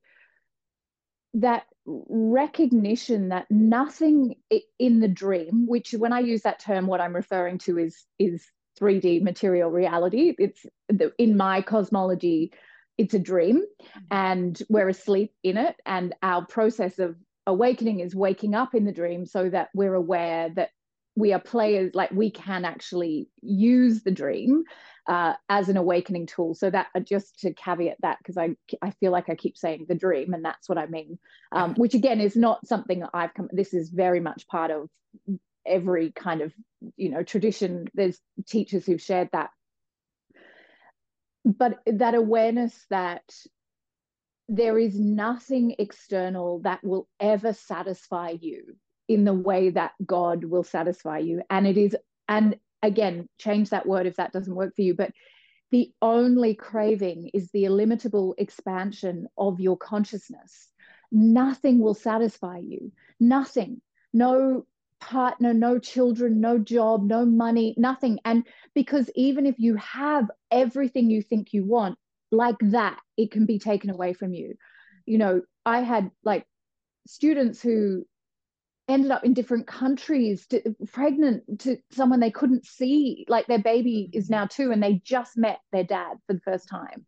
[1.34, 4.36] that recognition that nothing
[4.78, 8.44] in the dream which when i use that term what i'm referring to is is
[8.80, 12.52] 3d material reality it's the, in my cosmology
[12.98, 14.00] it's a dream mm-hmm.
[14.10, 18.92] and we're asleep in it and our process of awakening is waking up in the
[18.92, 20.70] dream so that we're aware that
[21.14, 24.64] we are players like we can actually use the dream
[25.08, 26.54] uh, as an awakening tool.
[26.54, 28.50] So that uh, just to caveat that because i
[28.82, 31.18] i feel like i keep saying the dream and that's what i mean
[31.50, 34.88] um, which again is not something that i've come this is very much part of
[35.66, 36.52] every kind of
[36.96, 37.86] you know tradition.
[37.94, 39.50] There's teachers who've shared that.
[41.44, 43.22] But that awareness that
[44.48, 48.76] there is nothing external that will ever satisfy you
[49.14, 51.42] in the way that God will satisfy you.
[51.50, 51.96] And it is,
[52.28, 55.12] and again, change that word if that doesn't work for you, but
[55.70, 60.68] the only craving is the illimitable expansion of your consciousness.
[61.10, 62.92] Nothing will satisfy you.
[63.18, 63.80] Nothing.
[64.12, 64.66] No
[65.00, 68.18] partner, no children, no job, no money, nothing.
[68.24, 71.98] And because even if you have everything you think you want,
[72.30, 74.54] like that, it can be taken away from you.
[75.06, 76.46] You know, I had like
[77.06, 78.06] students who
[78.88, 83.24] ended up in different countries to, pregnant to someone they couldn't see.
[83.28, 84.18] Like their baby mm-hmm.
[84.18, 87.06] is now two and they just met their dad for the first time.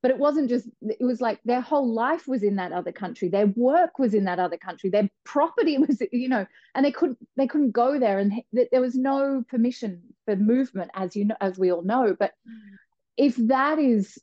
[0.00, 3.28] But it wasn't just it was like their whole life was in that other country.
[3.28, 4.90] Their work was in that other country.
[4.90, 8.20] Their property was you know and they couldn't they couldn't go there.
[8.20, 8.32] And
[8.70, 12.14] there was no permission for movement as you know as we all know.
[12.16, 12.76] But mm-hmm.
[13.16, 14.16] if that is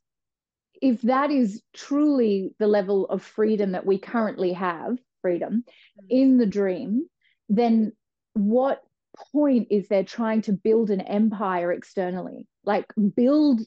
[0.81, 5.63] if that is truly the level of freedom that we currently have freedom
[5.99, 6.05] mm.
[6.09, 7.07] in the dream,
[7.49, 7.91] then
[8.33, 8.83] what
[9.31, 12.47] point is there trying to build an empire externally?
[12.63, 12.85] Like
[13.15, 13.61] build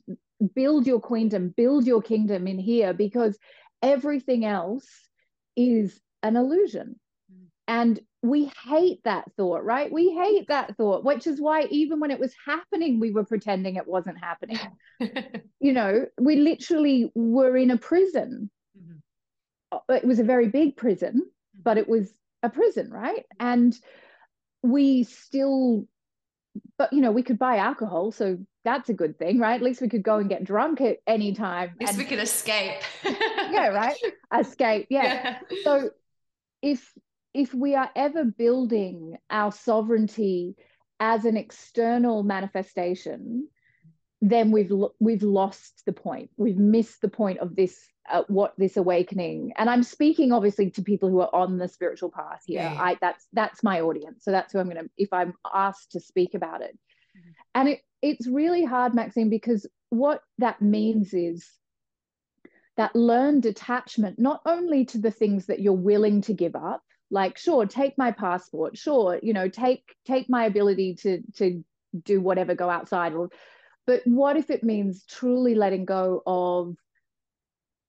[0.54, 3.36] build your queendom, build your kingdom in here because
[3.82, 4.86] everything else
[5.56, 6.94] is an illusion.
[7.32, 7.46] Mm.
[7.66, 9.90] And we hate that thought, right?
[9.90, 13.74] We hate that thought, which is why even when it was happening, we were pretending
[13.74, 14.60] it wasn't happening.
[15.60, 18.48] you know, we literally were in a prison.
[18.78, 19.94] Mm-hmm.
[19.94, 21.22] It was a very big prison
[21.68, 22.10] but it was
[22.42, 23.26] a prison, right?
[23.38, 23.78] And
[24.62, 25.86] we still,
[26.78, 29.56] but you know, we could buy alcohol, so that's a good thing, right?
[29.56, 31.72] At least we could go and get drunk at any time.
[31.74, 32.80] At least and, we could escape.
[33.04, 33.98] yeah, right.
[34.34, 34.86] Escape.
[34.88, 35.02] Yeah.
[35.50, 35.58] yeah.
[35.62, 35.90] So
[36.62, 36.90] if
[37.34, 40.56] if we are ever building our sovereignty
[40.98, 43.46] as an external manifestation,
[44.22, 46.30] then we've we've lost the point.
[46.38, 47.78] We've missed the point of this
[48.10, 52.10] uh, what this awakening and i'm speaking obviously to people who are on the spiritual
[52.10, 52.80] path here yeah.
[52.80, 56.00] i that's that's my audience so that's who i'm going to if i'm asked to
[56.00, 56.78] speak about it
[57.16, 57.30] mm-hmm.
[57.54, 61.48] and it it's really hard Maxime because what that means is
[62.76, 67.38] that learned attachment not only to the things that you're willing to give up like
[67.38, 71.64] sure take my passport sure you know take take my ability to to
[72.04, 73.30] do whatever go outside or
[73.86, 76.76] but what if it means truly letting go of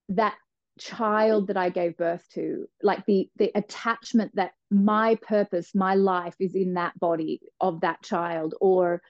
[0.10, 0.36] that
[0.80, 6.36] child that I gave birth to, like the the attachment that my purpose, my life
[6.40, 9.02] is in that body of that child, or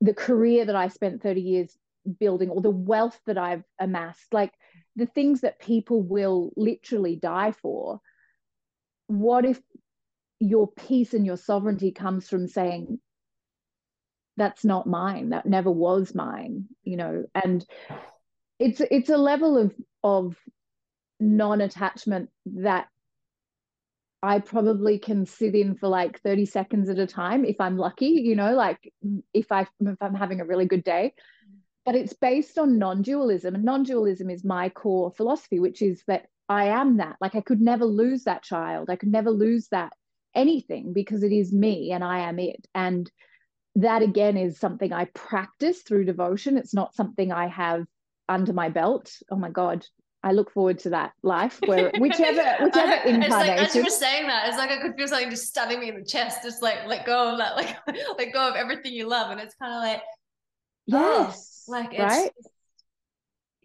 [0.00, 1.76] the career that I spent 30 years
[2.18, 4.52] building, or the wealth that I've amassed, like
[4.96, 8.00] the things that people will literally die for.
[9.06, 9.60] What if
[10.40, 12.98] your peace and your sovereignty comes from saying,
[14.36, 17.64] that's not mine, that never was mine, you know, and
[18.58, 20.36] it's it's a level of of
[21.20, 22.88] non-attachment that
[24.22, 28.06] I probably can sit in for like 30 seconds at a time if I'm lucky,
[28.06, 28.92] you know, like
[29.34, 31.14] if I if I'm having a really good day.
[31.84, 33.54] But it's based on non-dualism.
[33.54, 37.16] And non-dualism is my core philosophy, which is that I am that.
[37.20, 38.88] Like I could never lose that child.
[38.88, 39.92] I could never lose that
[40.34, 42.66] anything because it is me and I am it.
[42.74, 43.10] And
[43.76, 46.56] that again is something I practice through devotion.
[46.56, 47.86] It's not something I have
[48.28, 49.12] under my belt.
[49.30, 49.86] Oh my God,
[50.24, 53.22] I look forward to that life where whichever whichever incarnation.
[53.22, 55.80] It's like as you were saying that, it's like I could feel something just stabbing
[55.80, 56.42] me in the chest.
[56.42, 57.76] Just like let go of that, like
[58.18, 60.02] let go of everything you love, and it's kind of like
[60.92, 62.30] oh, yes, oh, like it's, right,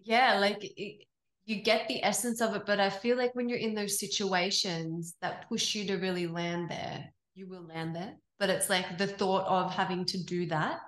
[0.03, 1.05] yeah, like it,
[1.45, 2.65] you get the essence of it.
[2.65, 6.69] But I feel like when you're in those situations that push you to really land
[6.69, 8.15] there, you will land there.
[8.37, 10.79] But it's like the thought of having to do that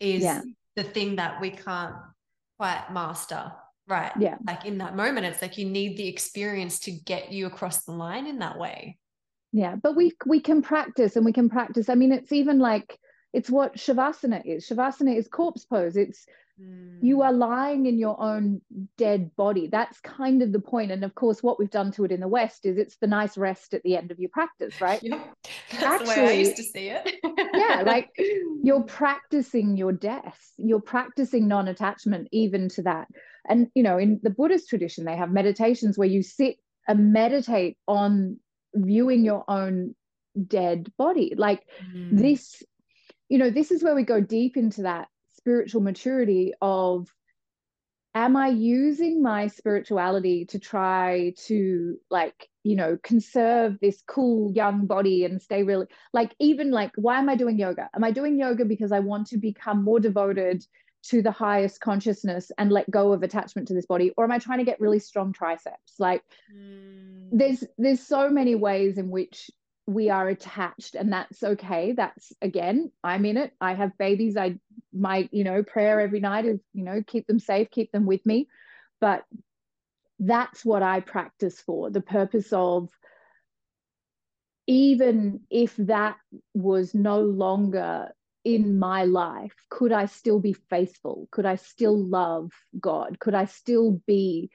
[0.00, 0.40] is yeah.
[0.74, 1.94] the thing that we can't
[2.58, 3.52] quite master
[3.88, 4.12] right?
[4.18, 4.36] Yeah.
[4.46, 7.92] Like in that moment it's like you need the experience to get you across the
[7.92, 8.98] line in that way.
[9.52, 11.88] Yeah but we we can practice and we can practice.
[11.88, 12.98] I mean it's even like
[13.32, 14.68] it's what shavasana is.
[14.68, 15.96] Shavasana is corpse pose.
[15.96, 16.26] It's
[17.00, 17.24] You Mm.
[17.26, 18.60] are lying in your own
[18.96, 19.68] dead body.
[19.68, 20.90] That's kind of the point.
[20.90, 23.38] And of course, what we've done to it in the West is it's the nice
[23.38, 25.00] rest at the end of your practice, right?
[25.02, 25.20] Yep.
[25.80, 27.20] That's the way I used to see it.
[27.56, 28.08] yeah, like
[28.64, 30.52] you're practicing your death.
[30.56, 33.06] You're practicing non-attachment even to that.
[33.48, 36.56] And you know, in the Buddhist tradition, they have meditations where you sit
[36.88, 38.40] and meditate on
[38.74, 39.94] viewing your own
[40.46, 41.34] dead body.
[41.36, 41.62] Like
[41.94, 42.18] Mm.
[42.18, 42.62] this,
[43.28, 45.08] you know, this is where we go deep into that
[45.48, 47.08] spiritual maturity of
[48.14, 54.84] am I using my spirituality to try to like, you know, conserve this cool young
[54.86, 57.88] body and stay really like even like why am I doing yoga?
[57.96, 60.66] Am I doing yoga because I want to become more devoted
[61.04, 64.38] to the highest consciousness and let go of attachment to this body or am I
[64.38, 65.94] trying to get really strong triceps?
[65.98, 66.22] Like
[66.54, 67.28] Mm.
[67.32, 69.50] there's there's so many ways in which
[69.88, 74.54] we are attached and that's okay that's again i'm in it i have babies i
[74.92, 78.24] my you know prayer every night is you know keep them safe keep them with
[78.26, 78.48] me.
[79.00, 79.24] But
[80.20, 82.88] that's what i practice for the purpose of
[84.66, 86.16] even if that
[86.54, 88.12] was no longer
[88.44, 91.28] in my life could i still be faithful?
[91.30, 93.18] Could i still love god?
[93.20, 94.50] Could i still be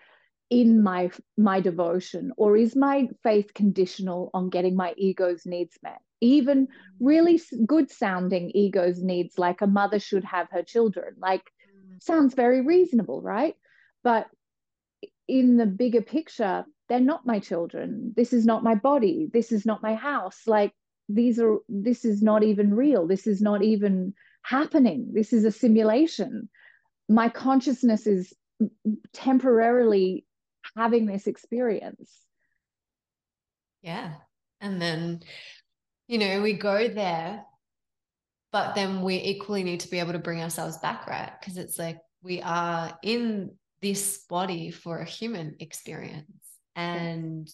[0.53, 5.99] in my my devotion or is my faith conditional on getting my ego's needs met?
[6.21, 6.67] Even
[6.99, 12.03] really good sounding ego's needs like a mother should have her children like Mm.
[12.03, 13.55] sounds very reasonable right?
[14.03, 14.27] But
[15.27, 18.13] in the bigger picture they're not my children.
[18.15, 19.29] This is not my body.
[19.33, 20.41] This is not my house.
[20.45, 20.73] Like
[21.09, 23.07] these are this is not even real.
[23.07, 24.13] This is not even
[24.43, 25.09] happening.
[25.13, 26.47] This is a simulation.
[27.09, 28.33] My consciousness is
[29.13, 30.25] temporarily
[30.75, 32.11] having this experience
[33.83, 34.13] Yeah.
[34.61, 35.21] And then,
[36.07, 37.43] you know, we go there,
[38.51, 41.31] but then we equally need to be able to bring ourselves back, right?
[41.39, 46.27] Because it's like we are in this body for a human experience.
[46.75, 47.53] And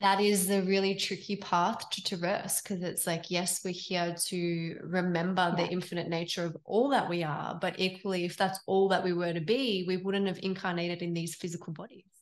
[0.00, 4.78] that is the really tricky path to traverse because it's like, yes, we're here to
[4.82, 7.56] remember the infinite nature of all that we are.
[7.58, 11.14] But equally, if that's all that we were to be, we wouldn't have incarnated in
[11.14, 12.13] these physical bodies.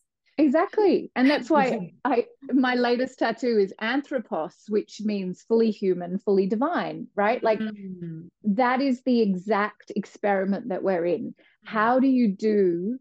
[0.42, 1.10] Exactly.
[1.16, 7.06] And that's why i my latest tattoo is anthropos which means fully human fully divine
[7.14, 7.42] right?
[7.42, 8.28] Like Mm.
[8.44, 11.34] that is the exact experiment that we're in.
[11.64, 12.98] How do you do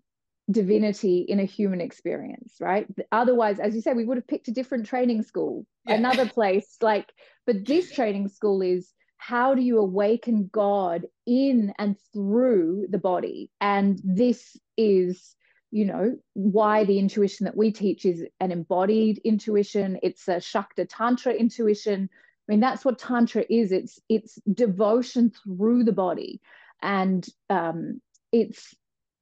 [0.51, 2.87] divinity in a human experience right?
[3.11, 5.95] Otherwise as you say we would have picked a different training school Yeah.
[5.95, 7.11] another place like
[7.45, 13.51] but this training school is how do you awaken god in and through the body?
[13.61, 15.35] And this is
[15.71, 19.99] you know why the intuition that we teach is an embodied intuition.
[20.03, 22.09] It's a shakta tantra intuition.
[22.11, 23.71] I mean that's what tantra is.
[23.71, 26.41] It's it's devotion through the body.
[26.81, 28.75] And um, it's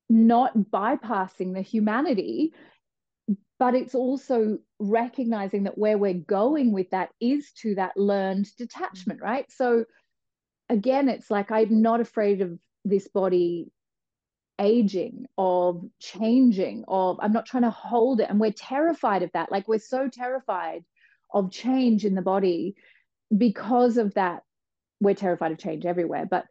[0.10, 2.54] not bypassing the humanity
[3.60, 9.22] but it's also recognizing that where we're going with that is to that learned detachment
[9.22, 9.46] right?
[9.52, 9.86] So
[10.70, 13.72] again it's like i'm not afraid of this body
[14.60, 18.30] aging of changing of i'm not trying to hold it.
[18.30, 19.52] And we're terrified of that.
[19.52, 20.84] Like we're so terrified
[21.34, 22.76] of change in the body
[23.36, 24.44] because of that.
[25.00, 26.26] We're terrified of change everywhere.
[26.30, 26.46] But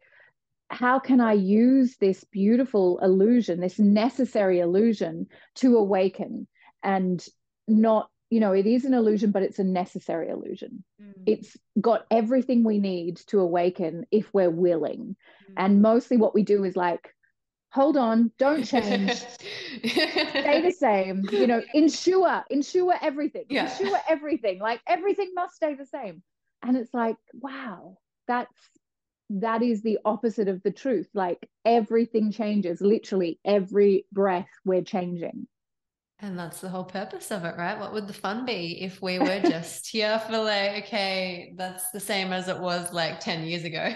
[0.71, 6.47] how can i use this beautiful illusion this necessary illusion to awaken
[6.83, 7.25] and
[7.67, 10.83] not you know it is an illusion but it's a necessary illusion.
[11.01, 11.23] Mm.
[11.25, 15.15] it's got everything we need to awaken if we're willing.
[15.49, 15.53] Mm.
[15.57, 17.15] and mostly what we do is like
[17.71, 19.27] hold on don't change
[20.41, 23.77] stay the same you know ensure ensure everything Yeah.
[23.79, 26.21] ensure everything like everything must stay the same
[26.63, 28.53] and it's like wow that's
[29.29, 35.47] that is the opposite of the truth like everything changes literally every breath we're changing
[36.21, 37.79] And that's the whole purpose of it, right?
[37.79, 41.99] What would the fun be if we were just here for like, okay, that's the
[42.01, 43.93] same as it was like 10 years ago?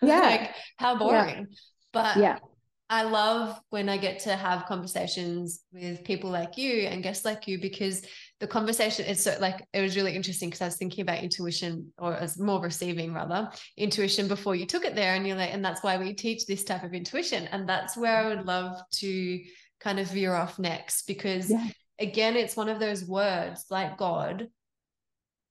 [0.00, 0.38] Yeah.
[0.40, 1.48] like, how boring.
[1.92, 2.38] But yeah
[2.88, 7.48] I love when I get to have conversations with people like you and guests like
[7.48, 8.06] you because
[8.38, 11.92] the conversation is so like it was really interesting because I was thinking about intuition
[11.98, 15.64] or as more receiving rather intuition before you took it there and you're like and
[15.64, 19.40] that's why we teach this type of intuition and that's where I would love to
[19.80, 21.66] kind of veer off next because Yeah.
[21.98, 24.48] again it's one of those words like God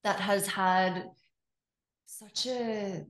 [0.06, 1.04] that has had
[2.06, 3.04] such a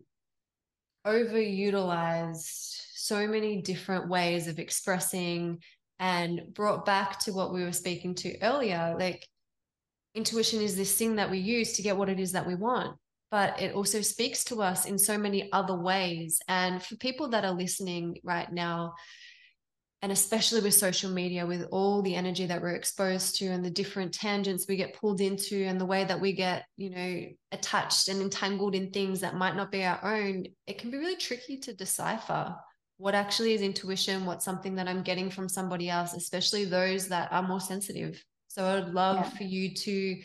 [1.05, 5.59] overutilized so many different ways of expressing
[5.99, 9.25] and brought back to what we were speaking to earlier like
[10.13, 12.97] intuition is this thing that we use to get what it is that we want
[13.31, 16.39] but it also speaks to us in so many other ways.
[16.47, 18.93] And for people that are listening right now
[20.01, 23.69] and especially with social media with all the energy that we're exposed to and the
[23.69, 28.07] different tangents we get pulled into and the way that we get you know attached
[28.07, 31.57] and entangled in things that might not be our own it can be really tricky
[31.57, 32.55] to decipher
[32.97, 37.31] what actually is intuition what's something that i'm getting from somebody else especially those that
[37.31, 39.29] are more sensitive so i would love yeah.
[39.37, 40.17] for you to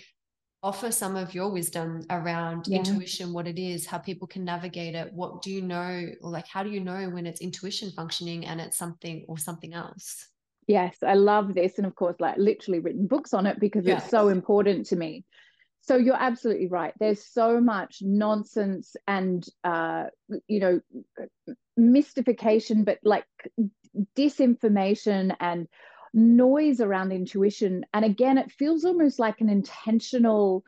[0.63, 2.79] offer some of your wisdom around yeah.
[2.79, 5.13] intuition, what it is, how people can navigate it.
[5.13, 8.61] What do you know, or like how do you know when it's intuition functioning and
[8.61, 10.29] it's something or something else?
[10.67, 11.79] Yes, I love this.
[11.79, 14.03] And of course, like literally written books on it because yes.
[14.03, 15.25] it's so important to me.
[15.91, 16.95] So you're absolutely right.
[17.01, 20.05] There's so much nonsense and, uh,
[20.47, 20.81] you know,
[21.77, 23.25] mystification, but like
[24.17, 25.67] disinformation and
[26.15, 27.85] noise around intuition.
[27.93, 30.63] And again, it feels almost like an intentional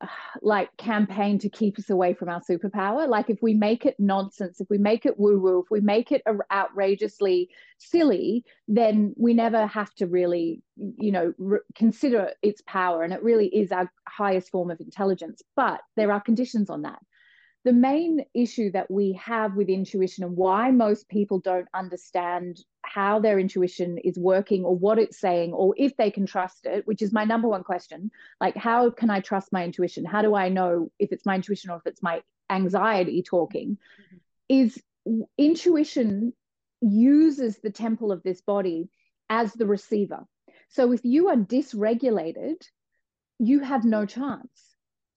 [0.42, 3.08] like campaign to keep us away from our superpower.
[3.08, 6.12] Like if we make it nonsense if we make it woo woo if we make
[6.12, 6.22] it
[6.52, 13.02] outrageously silly then we never have to really you know re- consider its power.
[13.02, 15.42] And it really is our highest form of intelligence.
[15.54, 17.00] But there are conditions on that
[17.66, 23.18] the main issue that we have with intuition and why most people don't understand how
[23.18, 27.02] their intuition is working or what it's saying or if they can trust it which
[27.02, 28.08] is my number one question
[28.40, 30.04] like how can i trust my intuition?
[30.04, 33.76] How do i know if it's my intuition or if it's my anxiety talking?
[34.00, 34.16] Mm-hmm.
[34.48, 34.80] is
[35.36, 36.32] intuition
[36.80, 38.90] uses the temple of this body
[39.28, 40.24] as the receiver.
[40.68, 42.62] So if you are dysregulated
[43.40, 44.65] you have no chance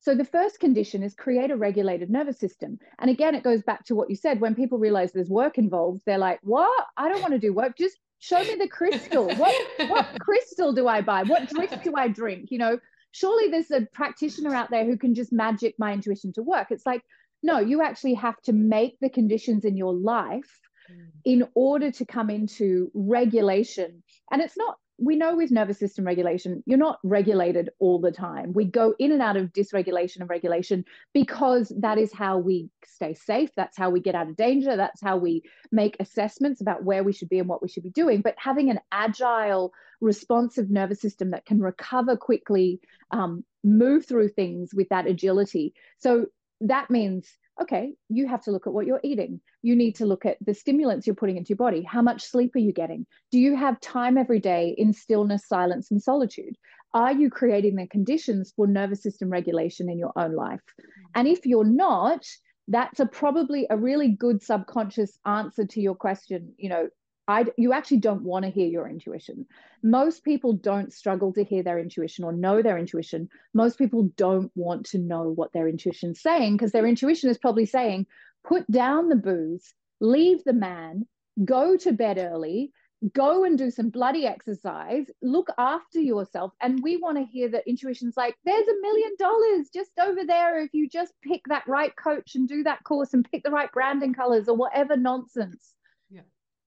[0.02, 2.80] so the first condition is create a regulated nervous system.
[3.00, 4.39] And again, it goes back to what you said.
[4.39, 6.86] When people realize there's work involved, they're like, "What?
[6.95, 7.78] I don't want to do work.
[7.78, 9.28] Just show me the crystal.
[9.36, 9.56] What
[9.89, 11.24] what crystal do I buy?
[11.24, 12.52] What drink do I drink?
[12.52, 12.80] You know,
[13.12, 16.68] surely there's a practitioner out there who can just magic my intuition to work.
[16.70, 17.02] It's like,
[17.41, 20.60] no, you actually have to make the conditions in your life
[20.91, 21.08] mm.
[21.26, 24.04] in order to come into regulation.
[24.32, 28.54] And it's not we know with nervous system regulation, you're not regulated all the time.
[28.54, 33.14] We go in and out of dysregulation and regulation because that is how we stay
[33.14, 33.50] safe.
[33.56, 34.76] That's how we get out of danger.
[34.76, 37.89] That's how we make assessments about where we should be and what we should be
[37.89, 38.22] doing.
[38.22, 42.80] But having an agile, responsive nervous system that can recover quickly,
[43.12, 45.74] um, move through things with that agility.
[45.97, 46.28] So
[46.62, 49.41] that means okay, you have to look at what you're eating.
[49.62, 51.84] You need to look at the stimulants you're putting into your body.
[51.84, 53.05] How much sleep are you getting?
[53.32, 56.55] Do you have time every day in stillness, silence, and solitude?
[56.93, 60.62] Are you creating the conditions for nervous system regulation in your own life?
[60.80, 61.12] Mm-hmm.
[61.16, 62.26] And if you're not,
[62.68, 66.53] that's a probably a really good subconscious answer to your question.
[66.57, 66.89] You know,
[67.30, 69.46] I, you actually don't want to hear your intuition.
[69.84, 73.30] Most people don't struggle to hear their intuition or know their intuition.
[73.54, 77.68] Most people don't want to know what their intuition's saying because their intuition is probably
[77.68, 78.08] saying,
[78.44, 81.06] put down the booze, leave the man,
[81.46, 82.72] go to bed early,
[83.14, 86.52] go and do some bloody exercise, look after yourself.
[86.60, 90.64] And we want to hear that intuition's like, there's a million dollars just over there
[90.64, 93.72] if you just pick that right coach and do that course and pick the right
[93.72, 95.76] branding colors or whatever nonsense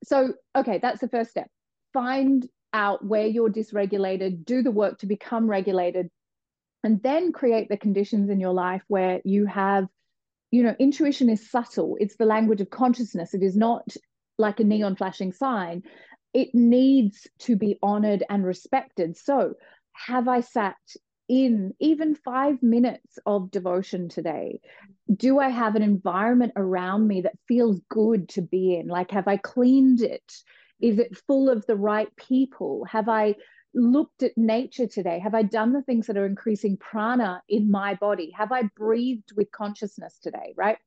[0.04, 1.48] so okay that's the first step.
[1.92, 6.08] Find out where you're dysregulated do the work to become regulated
[6.84, 9.86] and then create the conditions in your life where you have
[10.50, 11.96] you know intuition is subtle.
[12.00, 13.34] It's the language of consciousness.
[13.34, 13.96] It is not
[14.38, 15.82] like a neon flashing sign.
[16.34, 19.16] It needs to be honored and respected.
[19.16, 19.54] So
[19.92, 20.76] have i sat
[21.28, 24.60] in even five minutes of devotion today?
[25.14, 28.88] Do I have an environment around me that feels good to be in?
[28.88, 30.32] Like, have I cleaned it?
[30.80, 32.84] Is it full of the right people?
[32.86, 33.36] Have I
[33.74, 35.18] looked at nature today?
[35.18, 38.32] Have I done the things that are increasing prana in my body?
[38.36, 40.54] Have I breathed with consciousness today?
[40.56, 40.78] Right?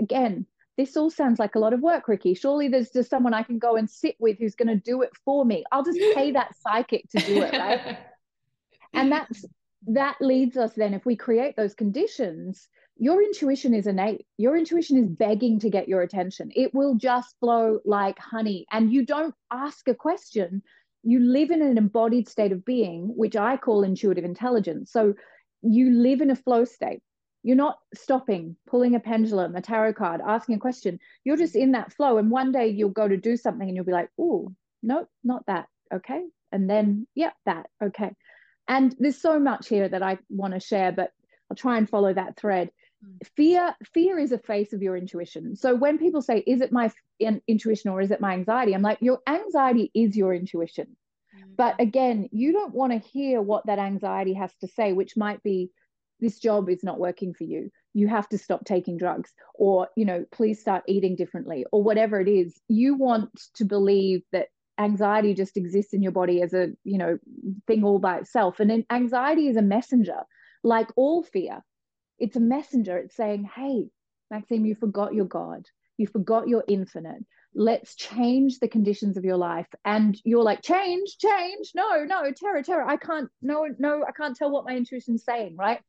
[0.00, 0.46] Again,
[0.78, 2.34] this all sounds like a lot of work, Ricci.
[2.34, 5.10] Surely there's just someone I can go and sit with who's going to do it
[5.24, 5.64] for me.
[5.72, 7.98] I'll just pay that psychic to do it, right?
[8.94, 9.44] and that's
[9.86, 14.26] that leads us then, if we create those conditions, your intuition is innate.
[14.36, 16.50] Your intuition is begging to get your attention.
[16.54, 18.66] It will just flow like honey.
[18.72, 20.62] And you don't ask a question.
[21.04, 24.90] You live in an embodied state of being, which I call intuitive intelligence.
[24.90, 25.14] So
[25.62, 27.00] you live in a flow state.
[27.44, 30.98] You're not stopping, pulling a pendulum, a tarot card, asking a question.
[31.22, 32.18] You're just in that flow.
[32.18, 34.52] And one day you'll go to do something and you'll be like, oh,
[34.82, 35.68] no, not that.
[35.94, 36.24] Okay.
[36.50, 37.66] And then, yeah, that.
[37.82, 38.10] Okay.
[38.68, 41.12] And there's so much here that I want to share, but
[41.50, 42.70] I'll try and follow that thread.
[43.04, 43.26] Mm.
[43.36, 45.56] Fear, fear is a face of your intuition.
[45.56, 46.92] So when people say, "Is it my
[47.46, 50.96] intuition or is it my anxiety?" I'm like, your anxiety is your intuition.
[51.34, 51.56] Mm.
[51.56, 55.42] But again, you don't want to hear what that anxiety has to say, which might
[55.42, 55.70] be,
[56.20, 57.70] "This job is not working for you.
[57.94, 62.20] You have to stop taking drugs," or you know, "Please start eating differently," or whatever
[62.20, 62.60] it is.
[62.68, 64.48] You want to believe that
[64.78, 67.18] anxiety just exists in your body as a you know
[67.66, 68.60] thing all by itself.
[68.60, 70.22] And anxiety is a messenger
[70.64, 71.62] like all fear
[72.18, 72.98] it's a messenger.
[72.98, 73.88] It's saying hey
[74.30, 75.66] maxime you forgot your god.
[75.96, 77.24] You forgot your infinite.
[77.54, 79.66] Let's change the conditions of your life.
[79.84, 81.72] And you're like change change.
[81.74, 82.84] No no terror terror.
[82.84, 85.80] I can't no no i can't tell what my intuition's saying right?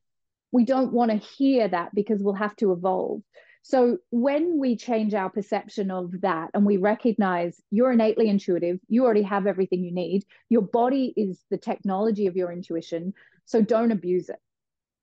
[0.52, 3.22] We don't want to hear that because we'll have to evolve
[3.62, 9.04] so when we change our perception of that and we recognize you're innately intuitive you
[9.04, 13.12] already have everything you need your body is the technology of your intuition
[13.44, 14.38] so don't abuse it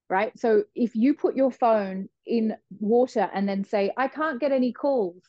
[0.09, 0.37] right?
[0.39, 4.73] So if you put your phone in water and then say i can't get any
[4.73, 5.23] calls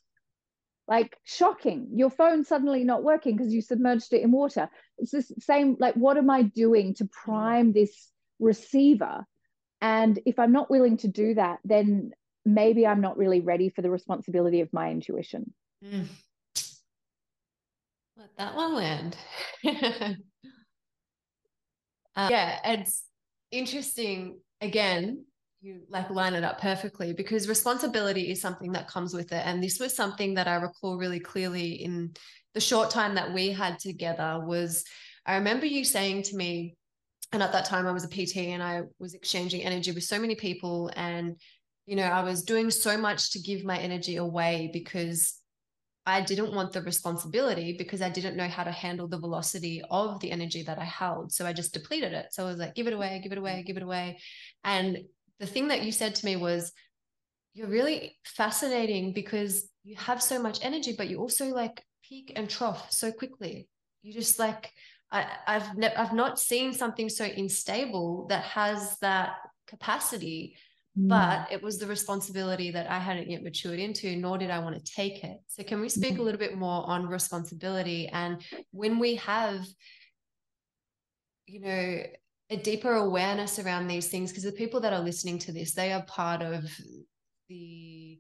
[0.87, 1.89] like shocking.
[1.95, 4.71] Your phone suddenly not working because you submerged it in water.
[4.97, 7.11] It's the same like what am i doing to mm.
[7.11, 9.27] prime this receiver?
[9.81, 12.13] And if i'm not willing to do that then
[12.55, 15.53] maybe i'm not really ready for the responsibility of my intuition.
[15.85, 16.07] Mm.
[18.17, 19.17] let that one land.
[22.17, 23.05] Uh, yeah it's
[23.53, 25.25] interesting again
[25.61, 29.43] you like line it up perfectly because responsibility is something that comes with it.
[29.47, 32.13] And this was something that i recall really clearly in
[32.55, 34.85] the short time that we had together was
[35.27, 36.75] i remember you saying to me
[37.33, 40.19] and at that time i was a pt and i was exchanging energy with so
[40.19, 41.37] many people and
[41.89, 45.35] you know i was doing so much to give my energy away because
[46.07, 50.19] I didn't want the responsibility because I didn't know how to handle the velocity of
[50.21, 51.33] the energy that I held.
[51.33, 52.29] So I just depleted it.
[52.31, 53.67] So I was like, give it away, give it away, mm-hmm.
[53.67, 54.19] give it away.
[54.65, 55.01] And
[55.39, 56.73] the thing that you said to me was
[57.53, 62.49] you're really fascinating because you have so much energy but you also like peak and
[62.49, 63.69] trough so quickly
[64.03, 64.73] you just like
[65.11, 69.37] I, I've ne- I've not seen something so unstable that has that
[69.67, 70.57] capacity.
[71.07, 74.75] But it was the responsibility that I hadn't yet matured into nor did I want
[74.77, 76.19] to take it so can we speak mm.
[76.19, 78.43] a little bit more on responsibility and
[78.73, 79.65] when we have
[81.47, 82.03] you know
[82.51, 85.93] a deeper awareness around these things because the people that are listening to this they
[85.93, 86.65] are part of
[87.49, 88.19] the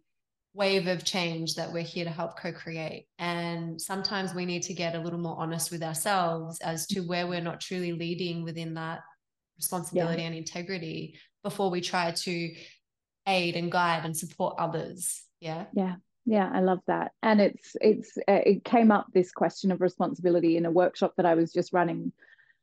[0.55, 4.95] wave of change that we're here to help co-create and sometimes we need to get
[4.95, 9.01] a little more honest with ourselves as to where we're not truly leading within that
[9.57, 10.29] responsibility yeah.
[10.29, 12.55] and integrity before we try to
[13.26, 15.22] aid and guide and support others.
[15.41, 15.66] Yeah.
[15.74, 15.97] Yeah.
[16.26, 17.12] Yeah i love that.
[17.22, 21.26] And it's it's uh, it came up this question of responsibility in a workshop that
[21.26, 22.12] i was just running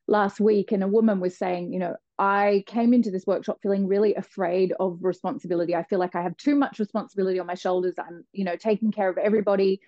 [0.08, 3.88] last week and a woman was saying you know i came into this workshop feeling
[3.88, 5.74] really afraid of responsibility.
[5.76, 7.96] I feel like i have too much responsibility on my shoulders.
[7.98, 9.82] I'm you know taking care of everybody.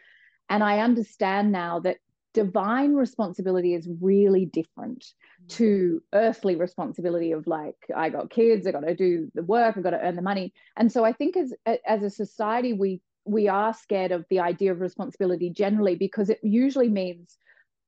[0.49, 1.97] And i understand now that
[2.43, 5.03] divine responsibility is really different
[5.43, 5.49] mm.
[5.49, 9.81] to earthly responsibility of like i got kids i got to do the work i
[9.81, 11.53] got to earn the money and so i think as
[11.85, 16.39] as a society we we are scared of the idea of responsibility generally because it
[16.43, 17.38] usually means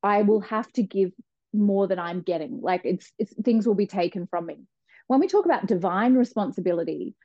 [0.03, 1.11] I will have to give
[1.53, 2.59] more than I'm getting.
[2.61, 4.59] Like it's, it's things will be taken from me.
[5.07, 7.15] When we talk about divine responsibility,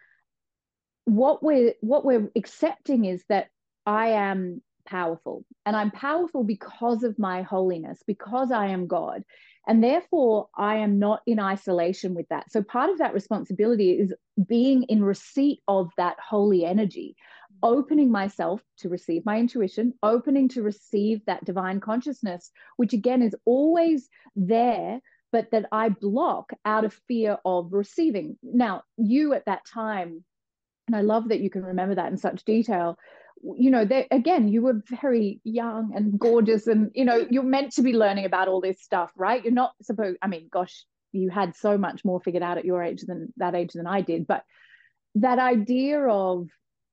[1.05, 3.49] what we're what we're accepting is that
[3.85, 9.25] I am powerful and I'm powerful because of my holiness, because I am God.
[9.67, 12.53] And therefore, I am not in isolation with that.
[12.53, 14.13] So, part of that responsibility is
[14.47, 17.17] being in receipt of that holy energy,
[17.63, 23.35] opening myself to receive my intuition, opening to receive that divine consciousness, which again is
[23.47, 25.01] always there,
[25.33, 28.37] but that I block out of fear of receiving.
[28.43, 30.25] Now, you at that time,
[30.87, 32.99] and I love that you can remember that in such detail.
[33.43, 37.73] You know, that again, you were very young and gorgeous, and you know, you're meant
[37.75, 39.43] to be learning about all this stuff, right?
[39.43, 42.83] You're not supposed, I mean, gosh, you had so much more figured out at your
[42.83, 44.45] age than that age than I did, but
[45.17, 46.49] that idea of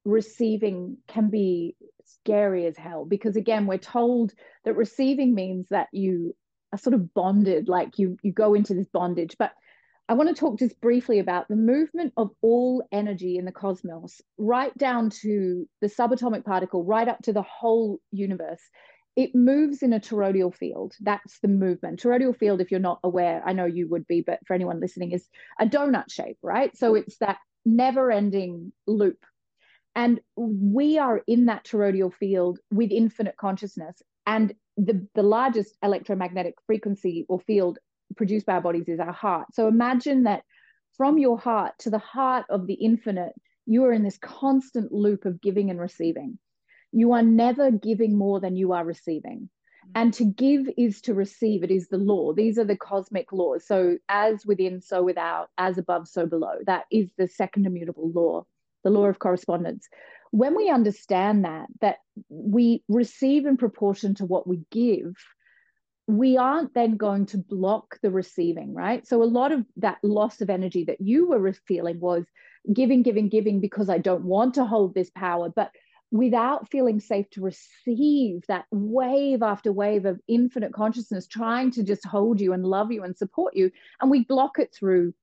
[0.05, 1.75] receiving can be
[2.05, 4.33] scary as hell because again we're told
[4.65, 6.35] that receiving means that you
[6.73, 9.51] are sort of bonded like you you go into this bondage but
[10.11, 14.21] i want to talk just briefly about the movement of all energy in the cosmos
[14.37, 18.61] right down to the subatomic particle right up to the whole universe.
[19.15, 20.95] It moves in a toroidal field.
[20.99, 22.01] That's the movement.
[22.01, 25.11] Toroidal field if you're not aware i know you would be but for anyone listening
[25.13, 25.25] is
[25.59, 26.75] a donut shape right?
[26.75, 29.23] So it's that never ending loop.
[29.95, 34.01] And we are in that toroidal field with infinite consciousness.
[34.25, 37.79] And the, the largest electromagnetic frequency or field
[38.15, 39.47] produced by our bodies is our heart.
[39.53, 40.43] So imagine that
[40.97, 43.33] from your heart to the heart of the infinite,
[43.65, 46.37] you are in this constant loop of giving and receiving.
[46.91, 49.49] You are never giving more than you are receiving.
[49.85, 49.91] Mm-hmm.
[49.95, 51.63] And to give is to receive.
[51.63, 52.33] It is the law.
[52.33, 53.65] These are the cosmic laws.
[53.65, 56.55] So, as within, so without, as above, so below.
[56.65, 58.45] That is the second immutable law
[58.83, 59.87] the law of correspondence.
[60.31, 61.97] When we understand that, that
[62.29, 65.13] we receive in proportion to what we give,
[66.17, 69.07] we aren't then going to block the receiving, right?
[69.07, 72.25] So a lot of that loss of energy that you were feeling was
[72.71, 75.71] giving, giving, giving because I don't want to hold this power, but
[76.11, 82.05] without feeling safe to receive that wave after wave of infinite consciousness trying to just
[82.05, 83.71] hold you and love you and support you.
[84.01, 85.13] And we block it through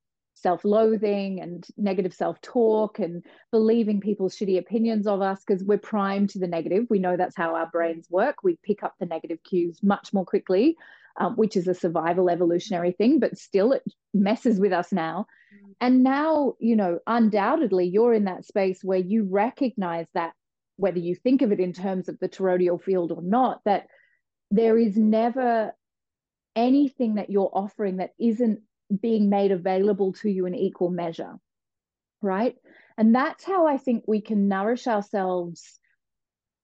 [0.41, 5.77] self loathing and negative self talk and believing people's shitty opinions of us because we're
[5.77, 6.85] primed to the negative.
[6.89, 8.37] We know that's how our brains work.
[8.43, 10.77] We pick up the negative cues much more quickly,
[11.17, 13.83] um, which is a survival evolutionary thing, but still it
[14.13, 15.27] messes with us now.
[15.53, 15.73] Mm.
[15.81, 20.33] And now, you know, undoubtedly, you're in that space where you recognize that,
[20.77, 23.87] whether you think of it in terms of the toroidal field or not, that
[24.49, 25.73] there is never
[26.55, 28.61] anything that you're offering that isn't
[29.01, 31.35] being made available to you in equal measure
[32.21, 32.55] right
[32.97, 35.79] and that's how i think we can nourish ourselves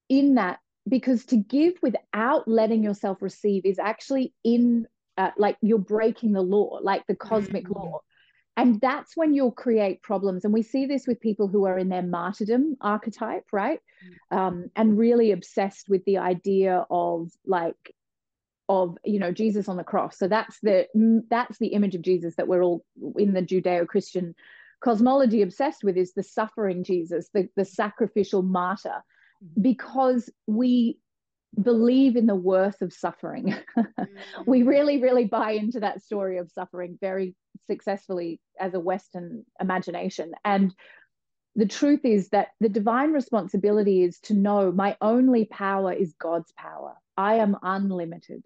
[0.10, 4.86] in that because to give without letting yourself receive is actually in
[5.18, 7.80] uh, like you're breaking the law like the cosmic mm-hmm.
[7.80, 8.00] law
[8.58, 11.90] and that's when you'll create problems and we see this with people who are in
[11.90, 14.38] their martyrdom archetype right mm-hmm.
[14.38, 17.96] um, and really obsessed with the idea of like
[18.68, 20.18] of you know Jesus on the cross.
[20.18, 20.88] So that's the
[21.30, 22.84] that's the image of Jesus that we're all
[23.18, 24.36] in the Judeo-Christian
[24.86, 29.04] cosmology obsessed with is the suffering Jesus, the, the sacrificial martyr,
[29.44, 29.62] mm-hmm.
[29.62, 31.00] because we
[31.60, 33.56] believe in the worth of suffering.
[34.46, 34.70] we mm-hmm.
[34.70, 37.36] really, really buy into that story of suffering very
[37.66, 40.34] successfully as a Western imagination.
[40.44, 40.74] And
[41.56, 46.52] the truth is that the divine responsibility is to know my only power is God's
[46.58, 46.96] power.
[47.18, 48.44] I am unlimited.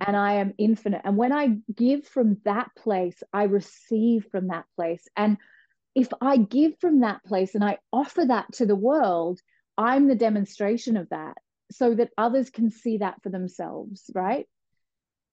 [0.00, 0.06] Mm.
[0.06, 1.02] and I am infinite.
[1.04, 5.06] And when I give from that place, I receive from that place.
[5.16, 5.38] And
[5.94, 9.40] if I give from that place and I offer that to the world,
[9.76, 11.36] I'm the demonstration of that
[11.72, 14.46] so that others can see that for themselves, right?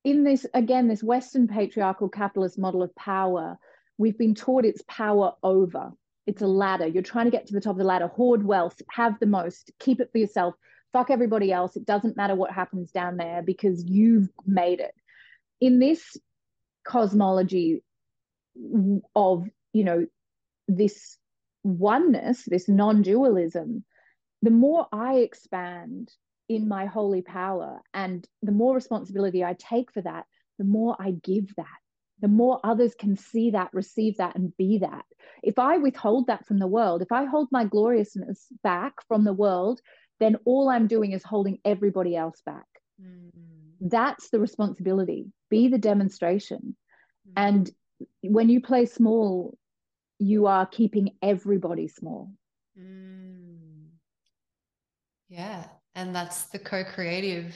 [0.03, 3.57] In this, again, this Western patriarchal capitalist model of power,
[3.97, 5.91] we've been taught it's power over.
[6.27, 6.87] It's a ladder.
[6.87, 9.71] You're trying to get to the top of the ladder, hoard wealth, have the most,
[9.79, 10.55] keep it for yourself,
[10.93, 11.75] fuck everybody else.
[11.75, 14.93] It doesn't matter what happens down there because you've made it.
[15.59, 16.17] In this
[16.85, 17.83] cosmology
[19.15, 20.07] of, you know,
[20.67, 21.17] this
[21.63, 23.83] oneness, this non dualism,
[24.41, 26.11] the more I expand
[26.49, 30.25] in my holy power and the more responsibility I take for that,
[30.57, 31.65] the more I give that.
[32.19, 35.05] The more others can see that, receive that, and be that.
[35.43, 39.33] If I withhold that from the world, if I hold my gloriousness back from the
[39.33, 39.81] world
[40.19, 42.65] then all I'm doing is holding everybody else back.
[43.01, 43.31] Mm.
[43.79, 45.27] That's the responsibility.
[45.49, 46.75] Be the demonstration.
[47.29, 47.33] Mm.
[47.35, 47.71] And
[48.21, 49.57] when you play small,
[50.19, 52.31] you are keeping everybody small.
[52.79, 53.87] Mm.
[55.29, 55.65] Yeah.
[55.95, 57.55] And that's the co creative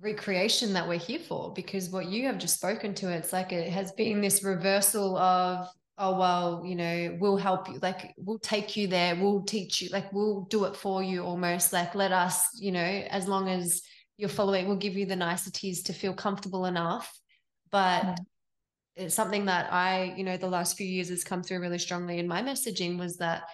[0.00, 3.72] recreation that we're here for because what you have just spoken to it's like it
[3.72, 5.66] has been this reversal of
[5.98, 9.88] oh well you know we'll help you like we'll take you there we'll teach you
[9.90, 13.82] like we'll do it for you almost like let us you know as long as
[14.18, 17.18] you're following we'll give you the niceties to feel comfortable enough
[17.70, 18.14] but yeah.
[18.96, 22.18] it's something that i you know the last few years has come through really strongly
[22.18, 23.44] in my messaging was that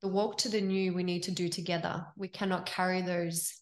[0.00, 3.61] the walk to the new we need to do together we cannot carry those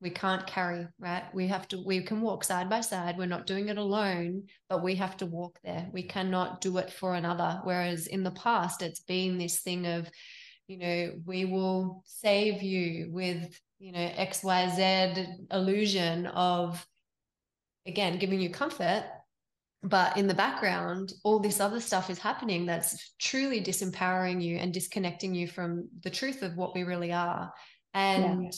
[0.00, 1.24] we can't carry right?
[1.34, 3.18] We have to we can walk side by side.
[3.18, 5.88] We're not doing it alone but we have to walk there.
[5.92, 7.60] We cannot do it for another.
[7.64, 10.08] Whereas in the past it's been this thing of
[10.68, 16.86] you know we will save you with you know xyz illusion of
[17.86, 19.04] again giving you comfort.
[19.82, 24.72] But in the background all this other stuff is happening that's truly disempowering you and
[24.72, 27.52] disconnecting you from the truth of what we really are.
[27.94, 28.50] And yeah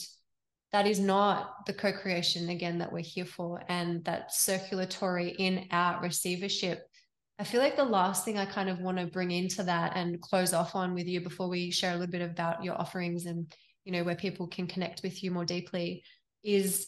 [0.73, 6.01] that is not the co-creation again that we're here for and that circulatory in out
[6.01, 6.87] receivership.
[7.37, 10.21] I feel like the last thing i kind of want to bring into that and
[10.21, 13.51] close off on with you before we share a little bit about your offerings and
[13.83, 16.03] you know where people can connect with you more deeply
[16.43, 16.87] is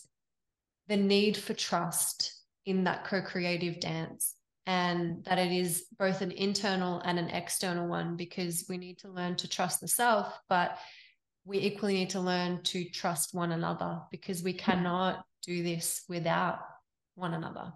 [0.88, 7.02] the need for trust in that co-creative dance and that it is both an internal
[7.02, 10.78] and an external one because we need to learn to trust the self but
[11.46, 16.60] we equally need to learn to trust one another because we cannot do this without
[17.16, 17.74] one another.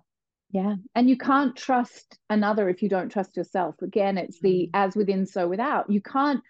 [0.51, 0.75] Yeah.
[0.95, 3.75] And you can't trust another if you don't trust yourself.
[3.81, 4.69] Again, it's the mm.
[4.73, 5.89] as within, so without.
[5.89, 6.41] You can't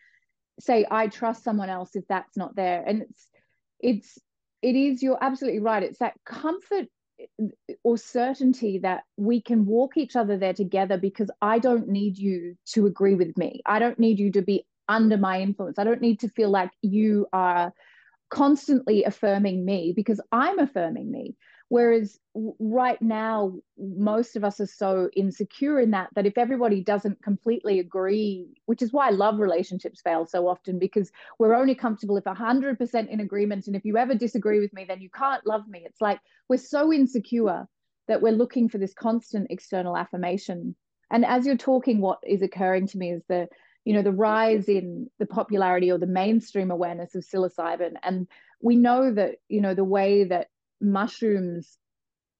[0.60, 2.84] say, I trust someone else if that's not there.
[2.86, 3.28] And it's,
[3.80, 4.20] it's,
[4.62, 5.84] it is, you're absolutely right.
[5.84, 6.86] It's that comfort
[7.84, 12.56] or certainty that we can walk each other there together because I don't need you
[12.74, 13.62] to agree with me.
[13.66, 15.80] I don't need you to be under my influence.
[15.80, 17.74] I don't need to feel like you are
[18.30, 21.36] constantly affirming me because I'm affirming me.
[21.70, 22.18] Whereas
[22.60, 27.80] right now, most of us are so insecure in that, that if everybody doesn't completely
[27.80, 33.10] agree, which is why love relationships fail so often, because we're only comfortable if 100%
[33.10, 33.68] in agreement.
[33.68, 35.84] And if you ever disagree with me, then you can't love me.
[35.86, 37.68] It's like we're so insecure
[38.08, 40.74] that we're looking for this constant external affirmation.
[41.12, 43.50] And as you're talking, what is occurring to me is the
[43.88, 47.94] you know the rise in the popularity or the mainstream awareness of psilocybin.
[48.04, 48.28] And
[48.62, 50.50] we know that you know the way that
[50.82, 51.78] mushrooms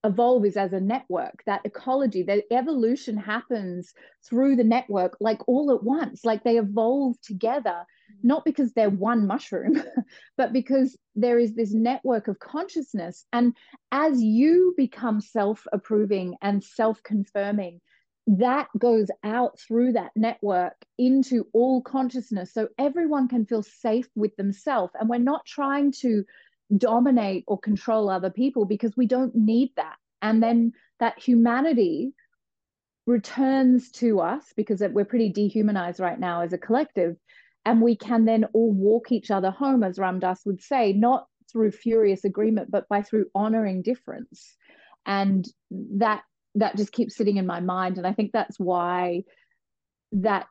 [0.04, 3.94] evolve is as a network that ecology that evolution happens
[4.28, 6.26] through the network like all at once.
[6.26, 7.86] Like they evolve together
[8.24, 9.82] not because they're one mushroom
[10.38, 13.26] but because there is this network of consciousness.
[13.32, 13.56] And
[13.94, 17.80] as you become self-approving and self-confirming
[18.28, 22.54] that goes out through that network into all consciousness.
[22.54, 24.94] So everyone can feel safe with themselves.
[25.00, 26.26] And we're not trying to
[26.76, 29.96] dominate or control other people because we don't need that.
[30.22, 32.12] And then that humanity
[33.06, 37.16] returns to us because we're pretty dehumanized right now as a collective.
[37.64, 41.28] And we can then all walk each other home as Ram Dass would say not
[41.50, 44.58] through furious agreement but by through honoring difference.
[45.06, 46.24] And that
[46.60, 47.98] that just keeps sitting in my mind.
[47.98, 49.24] And I think that's why
[50.12, 50.48] that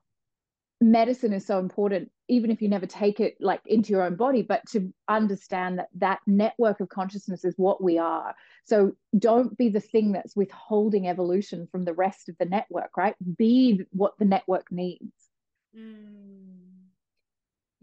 [0.81, 4.43] medicine is so important even if you never take it like into your own body
[4.43, 9.71] but to understand that that network of consciousness is what we are so don't be
[9.71, 14.25] the thing that's withholding evolution from the rest of the network right be what the
[14.27, 15.31] network needs
[15.75, 16.66] mm.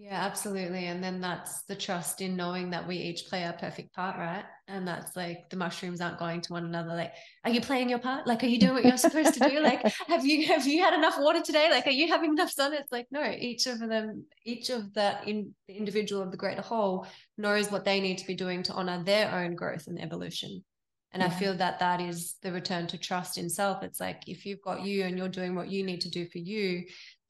[0.03, 0.87] Yeah, absolutely.
[0.87, 4.43] And then that's the trust in knowing that we each play our perfect part, right?
[4.67, 6.93] And that's like the mushrooms aren't going to one another.
[6.93, 7.13] Like,
[7.45, 8.27] are you playing your part?
[8.27, 9.61] Like, are you doing what you're supposed to do?
[9.61, 11.69] Like, have you have you had enough water today?
[11.71, 12.73] Like, are you having enough sun?
[12.73, 16.61] It's like, no, each of them, each of that in the individual of the greater
[16.61, 20.65] whole knows what they need to be doing to honor their own growth and evolution.
[21.13, 21.27] And yeah.
[21.27, 23.83] I feel that that is the return to trust in self.
[23.83, 26.39] It's like if you've got you and you're doing what you need to do for
[26.39, 26.83] you,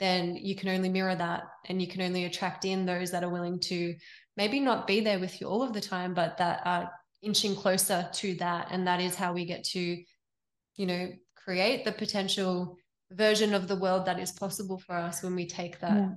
[0.03, 3.29] then you can only mirror that and you can only attract in those that are
[3.29, 3.95] willing to
[4.35, 6.91] maybe not be there with you all of the time, but that are
[7.21, 8.67] inching closer to that.
[8.69, 10.03] And that is how we get to,
[10.75, 12.75] you know, create the potential
[13.11, 16.09] version of the world that is possible for us when we take that yeah.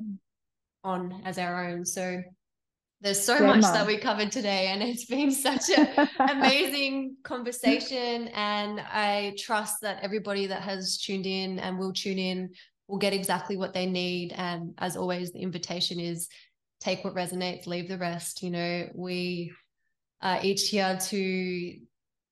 [0.82, 1.84] on as our own.
[1.84, 2.20] So
[3.03, 8.28] there's so much that we covered today, and it's been such an amazing conversation.
[8.34, 12.51] And I trust that everybody that has tuned in and will tune in
[12.89, 14.32] will get exactly what they need.
[14.32, 16.28] And as always, the invitation is
[16.80, 18.43] take what resonates, leave the rest.
[18.43, 19.53] You know, we
[20.22, 21.76] are each here to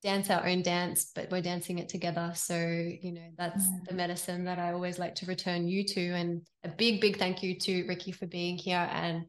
[0.02, 2.32] dance our own dance, but we're dancing it together.
[2.34, 3.78] So, you know, that's yeah.
[3.88, 6.00] the medicine that I always like to return you to.
[6.10, 8.86] And a big, big thank you to Ricci for being here.
[8.92, 9.24] And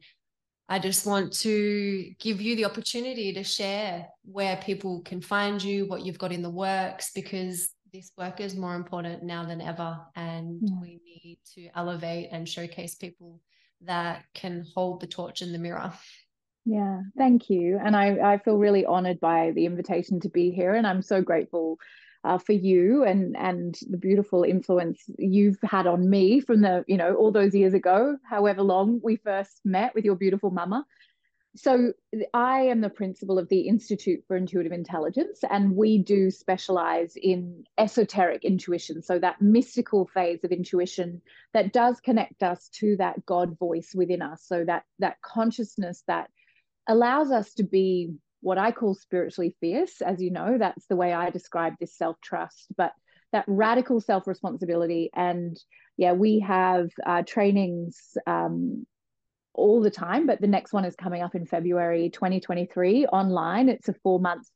[0.68, 5.86] I just want to give you the opportunity to share where people can find you,
[5.86, 9.98] what you've got in the works, because this work is more important now than ever.
[10.14, 10.74] And yeah.
[10.80, 13.40] we need to elevate and showcase people
[13.82, 15.92] that can hold the torch in the mirror.
[16.66, 17.78] Yeah, thank you.
[17.82, 20.74] And I, I feel really honored by the invitation to be here.
[20.74, 21.78] And I'm so grateful
[22.24, 26.96] uh, for you and and the beautiful influence you've had on me from the you
[26.96, 30.84] know all those years ago however long we first met with your beautiful mama
[31.56, 31.92] so
[32.34, 37.64] I am the principal of the Institute for Intuitive Intelligence, and we do specialize in
[37.78, 39.02] esoteric intuition.
[39.02, 41.22] So that mystical phase of intuition
[41.54, 44.44] that does connect us to that God voice within us.
[44.46, 46.28] So that that consciousness that
[46.86, 50.02] allows us to be what I call spiritually fierce.
[50.02, 52.92] As you know, that's the way I describe this self trust, but
[53.32, 55.10] that radical self responsibility.
[55.14, 55.58] And
[55.96, 58.86] yeah, we have uh, trainings um,
[59.56, 63.68] all the time, but the next one is coming up in February 2023 online.
[63.68, 64.48] It's a four month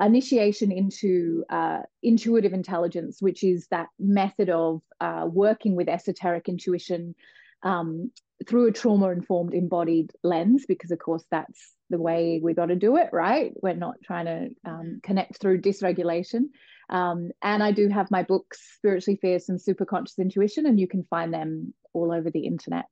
[0.00, 7.14] initiation into uh, intuitive intelligence, which is that method of uh, working with esoteric intuition
[7.62, 8.10] um,
[8.46, 12.76] through a trauma informed embodied lens, because of course that's the way we got to
[12.76, 13.52] do it, right?
[13.62, 14.98] We're not trying to um, mm-hmm.
[15.02, 16.48] connect through dysregulation.
[16.88, 21.04] Um, and I do have my books, Spiritually Fierce and Superconscious Intuition, and you can
[21.04, 22.86] find them all over the internet.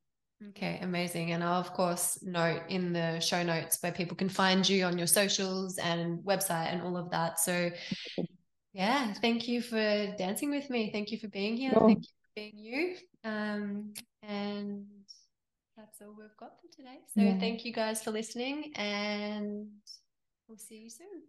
[0.49, 1.33] Okay, amazing.
[1.33, 4.97] And I'll, of course, note in the show notes where people can find you on
[4.97, 7.39] your socials and website and all of that.
[7.39, 7.71] So,
[8.73, 10.91] yeah, thank you for dancing with me.
[10.93, 11.73] Thank you for being here.
[11.73, 12.97] Thank you for being you.
[13.23, 14.87] Um, and
[15.77, 17.01] that's all we've got for today.
[17.15, 17.39] So, yeah.
[17.39, 19.69] thank you guys for listening, and
[20.49, 21.23] we'll see you soon.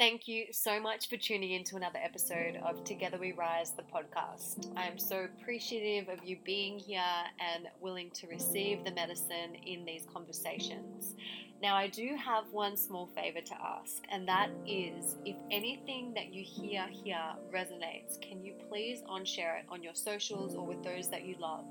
[0.00, 3.82] Thank you so much for tuning in to another episode of Together We Rise, the
[3.82, 4.72] podcast.
[4.74, 7.02] I am so appreciative of you being here
[7.38, 11.16] and willing to receive the medicine in these conversations.
[11.60, 16.32] Now, I do have one small favor to ask, and that is if anything that
[16.32, 20.82] you hear here resonates, can you please on share it on your socials or with
[20.82, 21.66] those that you love?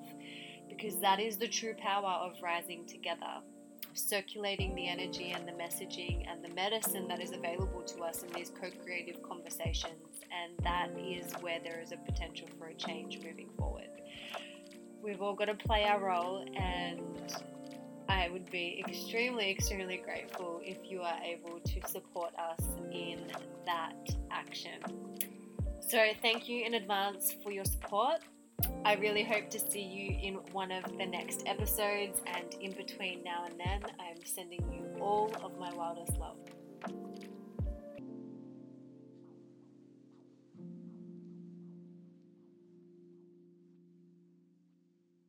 [0.70, 3.42] Because that is the true power of rising together
[3.94, 8.32] circulating the energy and the messaging and the medicine that is available to us in
[8.34, 10.22] these co creative conversations.
[10.32, 13.90] And that is where there is a potential for a change moving forward.
[15.02, 17.02] We've all got to play our role, and
[18.10, 23.32] I would be extremely, extremely grateful if you are able to support us in
[23.66, 23.96] that
[24.32, 24.82] action.
[25.80, 28.20] So, thank you in advance for your support.
[28.86, 33.24] I really hope to see you in one of the next episodes, and in between
[33.24, 36.38] now and then, I'm sending you all of my wildest love.